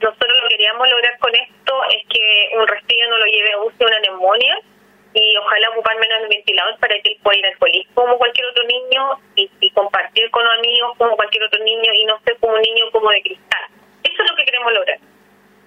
Nosotros 0.00 0.32
lo 0.32 0.48
que 0.48 0.56
queríamos 0.56 0.88
lograr 0.88 1.18
con 1.18 1.34
esto 1.34 1.74
es 1.92 2.08
que 2.08 2.56
un 2.56 2.66
resfriado 2.66 3.10
no 3.10 3.18
lo 3.18 3.26
lleve 3.26 3.52
a 3.52 3.60
UCI 3.68 3.84
una 3.84 4.00
neumonía 4.00 4.56
y 5.12 5.36
ojalá 5.36 5.68
ocupar 5.76 5.98
menos 6.00 6.22
el 6.22 6.28
ventilador 6.28 6.78
para 6.78 6.94
que 7.04 7.10
él 7.12 7.18
pueda 7.22 7.36
ir 7.36 7.46
al 7.48 7.58
colegio 7.58 7.90
como 7.92 8.16
cualquier 8.16 8.46
otro 8.46 8.64
niño 8.64 9.20
y, 9.36 9.70
compartir 9.72 10.30
con 10.30 10.46
amigos 10.46 10.96
como 10.96 11.16
cualquier 11.16 11.44
otro 11.44 11.62
niño 11.62 11.92
y 11.92 12.06
no 12.06 12.18
ser 12.24 12.38
como 12.40 12.54
un 12.54 12.62
niño 12.62 12.90
como 12.92 13.10
de 13.10 13.20
cristal. 13.20 13.64
Eso 14.04 14.22
es 14.22 14.30
lo 14.30 14.36
que 14.38 14.44
queremos 14.46 14.72
lograr. 14.72 14.98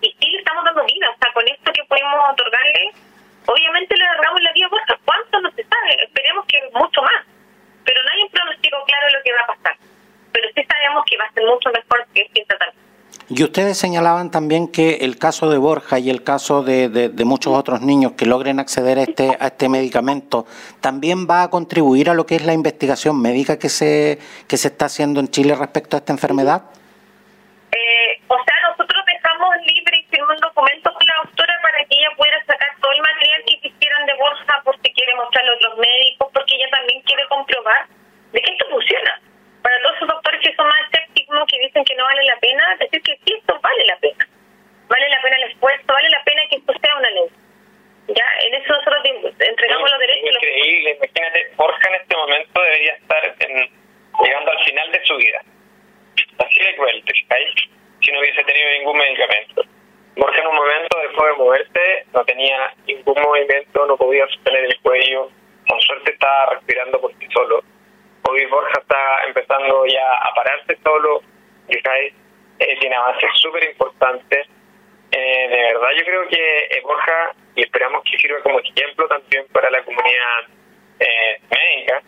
Y 0.02 0.10
sí 0.20 0.32
le 0.32 0.40
estamos 0.40 0.66
dando 0.66 0.84
vida, 0.84 1.12
o 1.12 1.22
podemos 1.92 2.16
otorgarle, 2.32 2.96
obviamente 3.46 3.98
le 3.98 4.04
agarramos 4.06 4.42
la 4.42 4.54
vida 4.54 4.68
a 4.68 4.96
¿Cuánto 5.04 5.42
no 5.42 5.52
se 5.52 5.64
sabe? 5.64 5.92
Esperemos 6.08 6.46
que 6.48 6.58
mucho 6.74 7.02
más. 7.04 7.28
Pero 7.84 8.00
no 8.02 8.10
hay 8.10 8.24
un 8.24 8.30
pronóstico 8.32 8.78
claro 8.88 9.06
de 9.08 9.14
lo 9.14 9.24
que 9.24 9.34
va 9.34 9.42
a 9.44 9.48
pasar. 9.48 9.76
Pero 10.32 10.48
sí 10.56 10.62
sabemos 10.64 11.04
que 11.06 11.18
va 11.18 11.26
a 11.26 11.34
ser 11.34 11.44
mucho 11.44 11.70
mejor 11.76 12.08
que 12.14 12.32
sin 12.34 12.46
tratamiento. 12.48 12.80
Y 13.28 13.44
ustedes 13.44 13.78
señalaban 13.78 14.30
también 14.30 14.68
que 14.68 15.00
el 15.02 15.18
caso 15.18 15.50
de 15.50 15.58
Borja 15.58 16.00
y 16.00 16.10
el 16.10 16.24
caso 16.24 16.64
de, 16.64 16.90
de, 16.90 17.26
muchos 17.26 17.54
otros 17.54 17.82
niños 17.82 18.14
que 18.14 18.26
logren 18.26 18.60
acceder 18.60 19.00
a 19.00 19.04
este, 19.04 19.38
a 19.40 19.48
este 19.48 19.70
medicamento 19.70 20.46
también 20.82 21.28
va 21.30 21.44
a 21.44 21.50
contribuir 21.50 22.10
a 22.10 22.14
lo 22.14 22.26
que 22.26 22.36
es 22.36 22.46
la 22.46 22.54
investigación 22.54 23.22
médica 23.22 23.58
que 23.58 23.70
se, 23.70 24.20
que 24.48 24.58
se 24.58 24.68
está 24.68 24.86
haciendo 24.86 25.22
en 25.22 25.30
Chile 25.30 25.56
respecto 25.56 25.96
a 25.96 26.00
esta 26.00 26.12
enfermedad. 26.12 26.64
Mostrarlo 35.24 35.52
a 35.52 35.56
otros 35.56 35.78
médicos, 35.78 36.30
porque 36.34 36.56
ella 36.56 36.70
también 36.72 37.02
quiere 37.04 37.26
comprobar 37.28 37.88
de 38.32 38.42
que 38.42 38.52
esto 38.52 38.66
funciona. 38.70 39.22
Para 39.62 39.82
todos 39.82 39.96
esos 39.96 40.08
doctores 40.08 40.42
que 40.42 40.56
son 40.56 40.68
más 40.68 40.92
que 41.48 41.60
dicen 41.60 41.84
que 41.84 41.96
no 41.96 42.04
vale 42.04 42.24
la 42.24 42.38
pena, 42.40 42.76
decir 42.80 43.02
que 43.02 43.16
sí, 43.26 43.34
esto 43.38 43.60
vale 43.62 43.86
la 43.86 43.98
pena. 43.98 44.28
Vale 44.88 45.10
la 45.10 45.22
pena 45.22 45.36
el 45.38 45.52
esfuerzo, 45.52 45.86
vale 45.88 46.10
la 46.10 46.24
pena 46.24 46.42
que 46.50 46.56
esto 46.58 46.74
sea 46.82 46.96
una 46.98 47.10
ley. 47.10 47.30
Ya, 48.08 48.26
en 48.46 48.54
eso 48.56 48.74
nosotros 48.74 49.02
entregamos 49.40 49.90
los 49.90 50.00
derechos. 50.00 50.36
Increíble, 50.36 50.98
imagínate, 50.98 51.52
Borja 51.56 51.90
en 51.90 51.96
este 51.96 52.18
momento 52.18 52.62
debería 52.62 52.94
estar 52.94 53.36
llegando 53.40 54.52
al 54.52 54.64
final 54.66 54.92
de 54.92 55.06
su 55.06 55.16
vida. 55.16 55.42
Así 56.40 56.60
de 56.60 56.76
cruel, 56.76 57.04
Si 58.02 58.12
no 58.12 58.20
hubiese 58.20 58.44
tenido 58.44 58.72
ningún 58.72 58.98
medicamento. 58.98 59.64
Borja 60.16 60.42
en 60.42 60.48
un 60.48 60.56
momento 60.56 60.98
dejó 61.02 61.26
de 61.26 61.34
moverse, 61.34 62.06
no 62.14 62.24
tenía 62.26 62.74
ningún 62.86 63.22
movimiento, 63.22 63.86
no 63.86 63.96
podía 63.98 64.28
sostener 64.28 64.66
el 64.66 64.80
cuello, 64.82 65.30
con 65.68 65.80
suerte 65.82 66.12
estaba 66.12 66.54
respirando 66.54 67.00
por 67.00 67.14
sí 67.18 67.28
solo. 67.34 67.64
Hoy 68.30 68.46
Borja 68.48 68.80
está 68.80 69.24
empezando 69.26 69.86
ya 69.86 70.12
a 70.14 70.34
pararse 70.36 70.78
solo, 70.84 71.22
eh, 71.68 72.78
tiene 72.80 72.96
avances 72.96 73.30
súper 73.36 73.64
importantes. 73.64 74.48
Eh, 75.12 75.48
de 75.50 75.58
verdad, 75.74 75.90
yo 75.98 76.06
creo 76.06 76.28
que 76.28 76.58
eh, 76.58 76.82
Borja, 76.84 77.34
y 77.56 77.62
esperamos 77.64 78.04
que 78.10 78.18
sirva 78.18 78.42
como 78.42 78.60
ejemplo 78.60 79.08
también 79.08 79.46
para 79.52 79.70
la 79.70 79.84
comunidad 79.84 80.48
eh, 81.00 81.42
médica, 81.50 82.02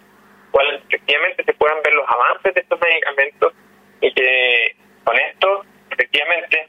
cual 0.52 0.82
efectivamente 0.88 1.44
se 1.44 1.54
puedan 1.54 1.82
ver 1.84 1.94
los 1.94 2.08
avances 2.08 2.54
de 2.54 2.62
estos 2.62 2.80
medicamentos 2.80 3.54
y 4.02 4.14
que 4.14 4.76
con 5.04 5.20
esto, 5.20 5.66
efectivamente, 5.92 6.68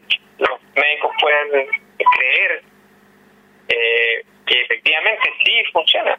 médicos 0.76 1.10
puedan 1.20 1.48
creer 1.96 2.62
que 4.46 4.60
efectivamente 4.60 5.30
sí 5.44 5.52
funciona. 5.72 6.18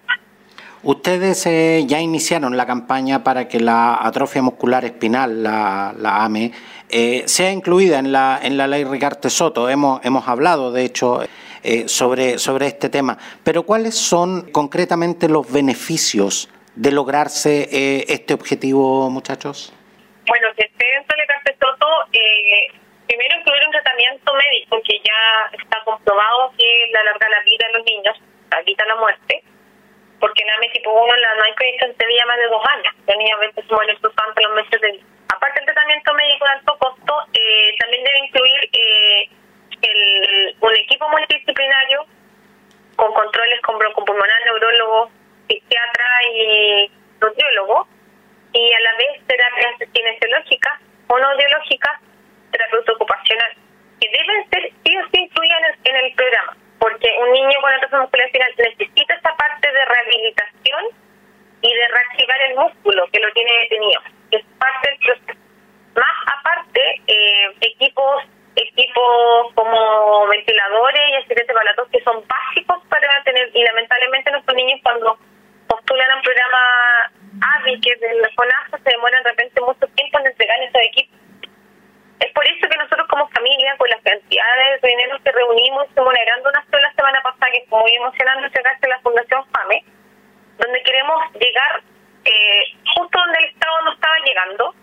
Ustedes 0.86 1.48
eh, 1.48 1.84
ya 1.88 2.00
iniciaron 2.00 2.56
la 2.56 2.68
campaña 2.68 3.24
para 3.24 3.48
que 3.48 3.60
la 3.60 3.98
atrofia 4.06 4.44
muscular 4.44 4.86
espinal, 4.86 5.41
la, 5.41 6.24
AME, 6.24 6.52
eh, 6.89 7.24
sea 7.26 7.52
incluida 7.52 7.98
en 7.98 8.12
la, 8.12 8.39
en 8.44 8.56
la 8.56 8.68
ley 8.68 8.84
Ricarte 8.84 9.32
Soto. 9.32 9.68
Hemos, 9.68 10.06
hemos 10.06 10.28
hablado, 10.28 10.72
de 10.72 10.86
hecho, 10.86 11.24
eh, 11.63 11.88
sobre, 11.88 12.38
sobre 12.38 12.68
este 12.68 12.89
tema. 12.89 13.18
Pero 13.44 13.63
¿cuáles 13.63 13.96
son 13.96 14.52
concretamente 14.52 15.28
los 15.28 15.52
beneficios 15.52 16.50
de 16.76 16.91
lograrse 16.91 18.04
este 18.08 18.36
objetivo, 18.36 19.10
muchachos? 19.10 19.74
Bueno, 20.28 20.50
que 20.56 20.65
esté 20.65 20.86
dentro 20.86 21.18
de 21.18 21.22
Ricarte 21.24 21.56
Soto, 21.60 21.88
primero 23.08 23.39
incluir 23.39 23.62
un 23.65 23.74
tratamiento 23.86 24.34
médico 24.34 24.82
que 24.82 24.98
ya 25.06 25.52
está 25.62 25.84
comprobado 25.86 26.52
que 26.58 26.89
le 26.91 27.00
alarga 27.00 27.30
la 27.30 27.41
vida 27.41 27.65
a 27.69 27.78
los 27.78 27.86
niños, 27.86 28.17
evita 28.60 28.86
la 28.86 28.95
muerte 28.95 29.43
porque 30.19 30.43
en 30.43 30.50
AME 30.50 30.69
tipo 30.69 30.91
1 30.91 31.15
la 31.17 31.36
no 31.36 31.43
hay 31.43 31.54
predicción 31.54 31.93
de 31.98 32.06
vida 32.08 32.26
más 32.26 32.38
de 32.38 32.48
dos 32.48 32.63
años. 32.67 32.93
Tenía 33.06 33.38
veces 33.38 33.63
mueren 33.69 33.95
sus 34.02 34.12
los 34.12 34.56
meses 34.56 34.82
de 34.82 35.04
Aparte 35.30 35.60
del 35.60 35.65
tratamiento 35.65 36.13
médico 36.13 36.45
de 36.45 36.52
alto 36.52 36.78
costo, 36.78 37.13
eh, 37.34 37.76
también 37.80 38.04
debe 38.04 38.19
incluir 38.19 38.69
eh, 38.74 39.30
el, 39.82 40.56
un 40.62 40.76
equipo 40.76 41.10
multidisciplinario 41.10 42.06
con 42.95 43.13
controles 43.13 43.62
con 43.62 43.78
broncopulmonar, 43.78 44.45
neurólogo, 44.45 45.12
psiquiatra 45.48 46.06
y 46.32 46.91
nutriólogo, 47.21 47.88
y 48.54 48.74
a 48.74 48.80
la 48.80 48.95
vez 48.98 49.28
terapias 49.28 49.89
kinesiológicas 49.91 50.80
o 51.08 51.19
no 51.19 51.38
biológicas, 51.38 52.02
terapeuta 52.52 52.93
ocupacional, 52.93 53.54
que 54.00 54.10
deben 54.10 54.50
ser 54.50 54.71
sí 54.86 54.98
o 54.98 55.04
sí 55.12 55.19
incluidas 55.21 55.76
en 55.84 55.95
el 55.98 56.13
programa 56.13 56.56
porque 56.86 57.10
un 57.17 57.32
niño 57.32 57.60
con 57.62 57.74
atrofia 57.74 58.00
muscular 58.00 58.28
espinal 58.28 58.54
necesita 58.58 59.15
esa 59.15 59.36
parte 59.36 59.71
de 59.71 59.86
rehabilitación 59.86 60.84
y 61.63 61.74
de 61.74 61.88
reactivar 61.88 62.41
el 62.41 62.56
músculo 62.58 63.08
que 63.12 63.19
lo 63.19 63.34
tiene 63.34 63.52
detenido. 63.62 64.02
Es 64.30 64.45
parte 64.60 64.89
del 64.89 65.00
proceso. 65.00 65.39
Más 65.95 66.15
aparte, 66.38 67.02
eh, 67.08 67.56
equipos 67.62 68.24
equipos 68.56 69.54
como 69.56 70.28
ventiladores 70.28 71.02
y 71.10 71.15
asistentes 71.15 71.56
palatos 71.56 71.89
que 71.91 72.02
son 72.04 72.24
básicos 72.26 72.84
para 72.88 73.08
mantener, 73.12 73.50
y 73.54 73.63
lamentablemente 73.63 74.32
nuestros 74.32 74.56
niños 74.56 74.80
cuando 74.84 75.17
postulan 75.67 76.12
a 76.12 76.15
un 76.15 76.21
programa 76.21 77.12
AVI, 77.58 77.82
que 77.82 77.91
es 77.91 78.00
del 78.00 78.21
FONASA, 78.34 78.78
se 78.78 78.91
demoran 78.91 79.24
de 79.24 79.30
repente 79.32 79.60
mucho 79.60 79.88
tiempo 79.88 80.19
en 80.19 80.28
entregar 80.28 80.62
esos 80.62 80.82
equipos 80.84 81.19
es 82.19 82.32
por 82.32 82.45
eso 82.48 82.69
que 82.69 82.78
nosotros 82.78 83.08
como 83.08 83.28
familia, 83.30 83.76
con 83.78 83.89
las 83.89 84.02
cantidades 84.02 84.82
de 84.82 84.88
dinero 84.88 85.19
que 85.24 85.32
reunimos, 85.32 85.88
estamos 85.88 86.13
generando 86.13 86.50
una 86.50 86.65
sola 86.71 86.93
semana 86.95 87.21
pasada 87.21 87.52
que 87.52 87.65
fue 87.69 87.80
muy 87.82 87.95
emocionante 87.95 88.47
entregarse 88.47 88.86
a 88.86 88.89
la 88.89 89.00
Fundación 89.00 89.45
FAME, 89.52 89.84
donde 90.58 90.84
queremos 90.84 91.19
llegar 91.34 91.84
eh, 92.24 92.63
justo 92.95 93.19
donde 93.19 93.39
el 93.39 93.45
Estado 93.52 93.82
no 93.84 93.93
estaba 93.93 94.15
llegando 94.26 94.76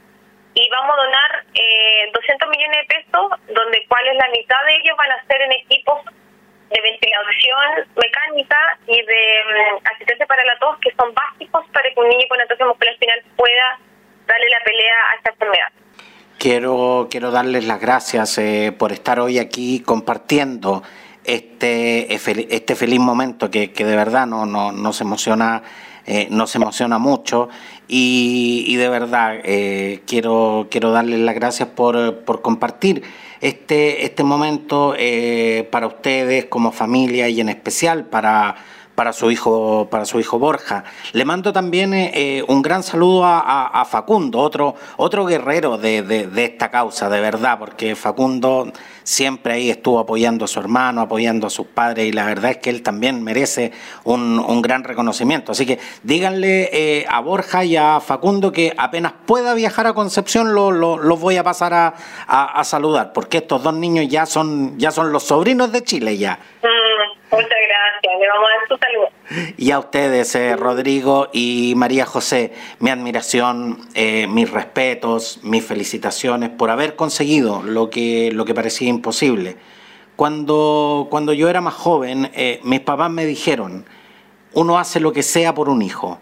y 0.54 0.68
vamos 0.68 0.92
a 0.92 1.02
donar 1.02 1.44
eh, 1.54 2.10
200 2.12 2.48
millones 2.50 2.78
de 2.78 2.94
pesos, 2.94 3.26
donde 3.48 3.86
cuales 3.88 4.14
la 4.16 4.28
mitad 4.28 4.62
de 4.66 4.76
ellos 4.76 4.96
van 4.98 5.12
a 5.12 5.24
ser 5.24 5.40
en 5.40 5.52
equipos 5.52 6.04
de 6.04 6.80
ventilación 6.80 7.88
mecánica 7.96 8.78
y 8.86 9.00
de 9.00 9.22
mm, 9.48 9.86
asistencia 9.94 10.26
para 10.26 10.44
la 10.44 10.58
tos, 10.58 10.76
que 10.78 10.92
son 10.94 11.14
básicos 11.14 11.64
para 11.72 11.88
que 11.88 12.00
un 12.00 12.08
niño 12.08 12.28
con 12.28 12.40
atrofia 12.40 12.66
muscular 12.66 12.92
espinal 12.92 13.22
pueda 13.36 13.78
darle 14.26 14.48
la 14.50 14.60
pelea 14.64 14.96
a 15.10 15.14
esta 15.16 15.30
enfermedad. 15.30 15.72
Quiero, 17.12 17.30
darles 17.30 17.66
las 17.66 17.78
gracias 17.78 18.38
eh, 18.38 18.72
por 18.76 18.90
estar 18.90 19.20
hoy 19.20 19.38
aquí 19.38 19.80
compartiendo 19.80 20.82
este, 21.24 22.14
este 22.14 22.74
feliz 22.74 23.00
momento 23.00 23.50
que, 23.50 23.68
de 23.68 23.96
verdad 23.96 24.26
no, 24.26 24.46
no, 24.46 24.72
nos 24.72 25.00
emociona. 25.02 25.62
Eh, 26.04 26.26
nos 26.30 26.52
emociona 26.56 26.98
mucho 26.98 27.48
y, 27.86 28.74
de 28.74 28.88
verdad 28.88 29.36
eh, 29.44 30.02
quiero, 30.04 30.66
quiero 30.68 30.90
darles 30.90 31.20
las 31.20 31.36
gracias 31.36 31.68
por, 31.68 32.24
por 32.24 32.42
compartir 32.42 33.04
este, 33.40 34.04
este 34.04 34.24
momento 34.24 34.96
para 35.70 35.86
ustedes 35.86 36.46
como 36.46 36.72
familia 36.72 37.28
y 37.28 37.40
en 37.40 37.50
especial 37.50 38.06
para, 38.06 38.56
para 39.02 39.12
su 39.12 39.32
hijo, 39.32 39.88
para 39.90 40.04
su 40.04 40.20
hijo 40.20 40.38
Borja. 40.38 40.84
Le 41.12 41.24
mando 41.24 41.52
también 41.52 41.92
eh, 41.92 42.44
un 42.46 42.62
gran 42.62 42.84
saludo 42.84 43.24
a, 43.24 43.84
Facundo, 43.90 44.38
otro, 44.38 44.76
otro 44.96 45.26
guerrero 45.26 45.76
de, 45.76 46.28
esta 46.36 46.70
causa, 46.70 47.10
de 47.10 47.20
verdad, 47.20 47.58
porque 47.58 47.96
Facundo 47.96 48.70
siempre 49.02 49.54
ahí 49.54 49.70
estuvo 49.70 49.98
apoyando 49.98 50.44
a 50.44 50.48
su 50.48 50.60
hermano, 50.60 51.00
apoyando 51.00 51.48
a 51.48 51.50
sus 51.50 51.66
padres, 51.66 52.06
y 52.06 52.12
la 52.12 52.24
verdad 52.24 52.52
es 52.52 52.58
que 52.58 52.70
él 52.70 52.84
también 52.84 53.24
merece 53.24 53.72
un, 54.04 54.62
gran 54.62 54.84
reconocimiento. 54.84 55.50
Así 55.50 55.66
que 55.66 55.80
díganle 56.04 56.70
eh, 56.72 57.04
a 57.08 57.18
Borja 57.22 57.64
y 57.64 57.74
a 57.76 57.98
Facundo 57.98 58.52
que 58.52 58.72
apenas 58.78 59.14
pueda 59.26 59.52
viajar 59.54 59.88
a 59.88 59.94
Concepción, 59.94 60.54
los 60.54 60.72
lo, 60.72 61.16
voy 61.16 61.38
a 61.38 61.42
pasar 61.42 61.74
a, 61.74 62.62
saludar, 62.62 63.12
porque 63.12 63.38
estos 63.38 63.64
dos 63.64 63.74
niños 63.74 64.06
ya 64.08 64.26
son, 64.26 64.78
ya 64.78 64.92
son 64.92 65.10
los 65.10 65.24
sobrinos 65.24 65.72
de 65.72 65.82
Chile 65.82 66.16
ya. 66.16 66.38
Le 68.22 68.28
vamos 68.28 68.48
a 68.48 68.58
dar 68.58 68.68
su 68.68 68.76
saludo. 68.76 69.54
Y 69.56 69.72
a 69.72 69.80
ustedes, 69.80 70.34
eh, 70.36 70.54
Rodrigo 70.54 71.28
y 71.32 71.74
María 71.76 72.06
José, 72.06 72.52
mi 72.78 72.90
admiración, 72.90 73.80
eh, 73.94 74.28
mis 74.28 74.48
respetos, 74.48 75.40
mis 75.42 75.64
felicitaciones 75.64 76.50
por 76.50 76.70
haber 76.70 76.94
conseguido 76.94 77.64
lo 77.64 77.90
que, 77.90 78.30
lo 78.32 78.44
que 78.44 78.54
parecía 78.54 78.88
imposible. 78.88 79.56
Cuando, 80.14 81.08
cuando 81.10 81.32
yo 81.32 81.48
era 81.48 81.60
más 81.60 81.74
joven, 81.74 82.30
eh, 82.34 82.60
mis 82.62 82.78
papás 82.78 83.10
me 83.10 83.26
dijeron, 83.26 83.86
uno 84.52 84.78
hace 84.78 85.00
lo 85.00 85.12
que 85.12 85.24
sea 85.24 85.52
por 85.52 85.68
un 85.68 85.82
hijo. 85.82 86.20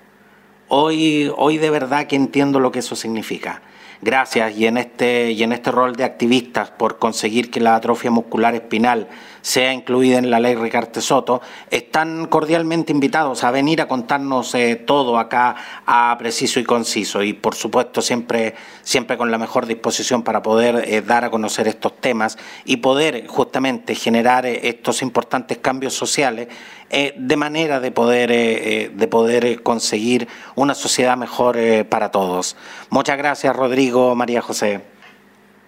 Hoy, 0.69 1.31
hoy 1.37 1.59
de 1.59 1.69
verdad 1.69 2.07
que 2.07 2.17
entiendo 2.17 2.61
lo 2.61 2.73
que 2.73 2.79
eso 2.79 2.97
significa. 2.97 3.61
Gracias. 4.03 4.57
Y 4.57 4.67
en 4.67 4.79
este, 4.79 5.33
y 5.33 5.43
en 5.43 5.53
este 5.53 5.71
rol 5.71 5.95
de 5.95 6.05
activistas 6.05 6.71
por 6.71 6.99
conseguir 6.99 7.51
que 7.51 7.61
la 7.61 7.75
atrofia 7.75 8.11
muscular 8.11 8.55
espinal 8.55 9.09
sea 9.43 9.73
incluida 9.73 10.19
en 10.19 10.31
la 10.31 10.41
ley 10.41 10.55
Ricarte 10.55 11.01
Soto, 11.01 11.41
están 11.71 12.27
cordialmente 12.27 12.93
invitados 12.93 13.45
a 13.45 13.51
venir 13.51 13.81
a 13.81 13.89
contarnos 13.89 14.55
eh, 14.55 14.77
todo 14.77 15.19
acá 15.19 15.57
a 15.87 16.15
preciso 16.19 16.61
y 16.61 16.65
conciso. 16.65 17.23
Y 17.23 17.33
por 17.33 17.55
supuesto 17.55 18.03
siempre, 18.03 18.55
siempre 18.83 19.17
con 19.17 19.31
la 19.31 19.39
mejor 19.39 19.67
disposición 19.67 20.23
para 20.23 20.43
poder 20.43 20.85
eh, 20.87 21.03
dar 21.03 21.25
a 21.25 21.31
conocer 21.31 21.69
estos 21.69 21.97
temas 22.01 22.39
y 22.65 22.79
poder 22.79 23.27
justamente 23.27 23.95
generar 23.95 24.47
eh, 24.47 24.69
estos 24.69 25.03
importantes 25.03 25.59
cambios 25.59 25.95
sociales 25.95 26.49
de 26.91 27.37
manera 27.37 27.79
de 27.79 27.93
poder, 27.93 28.31
de 28.31 29.07
poder 29.07 29.63
conseguir 29.63 30.27
una 30.57 30.75
sociedad 30.75 31.17
mejor 31.17 31.57
para 31.89 32.11
todos. 32.11 32.57
Muchas 32.89 33.17
gracias 33.17 33.55
Rodrigo, 33.55 33.89
contigo, 33.90 34.14
María 34.14 34.40
José. 34.40 34.81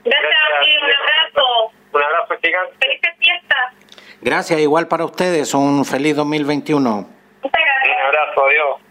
Gracias, 0.04 0.30
Gracias. 0.50 0.82
un 0.82 0.90
abrazo. 0.90 1.72
Un 1.92 2.02
abrazo 2.02 2.34
gigante. 2.42 2.74
Felices 2.80 3.10
fiestas. 3.18 3.74
Gracias, 4.20 4.60
igual 4.60 4.88
para 4.88 5.04
ustedes, 5.04 5.52
un 5.54 5.84
feliz 5.84 6.16
2021. 6.16 7.06
Gracias. 7.42 7.98
Un 7.98 8.06
abrazo, 8.06 8.46
adiós. 8.46 8.81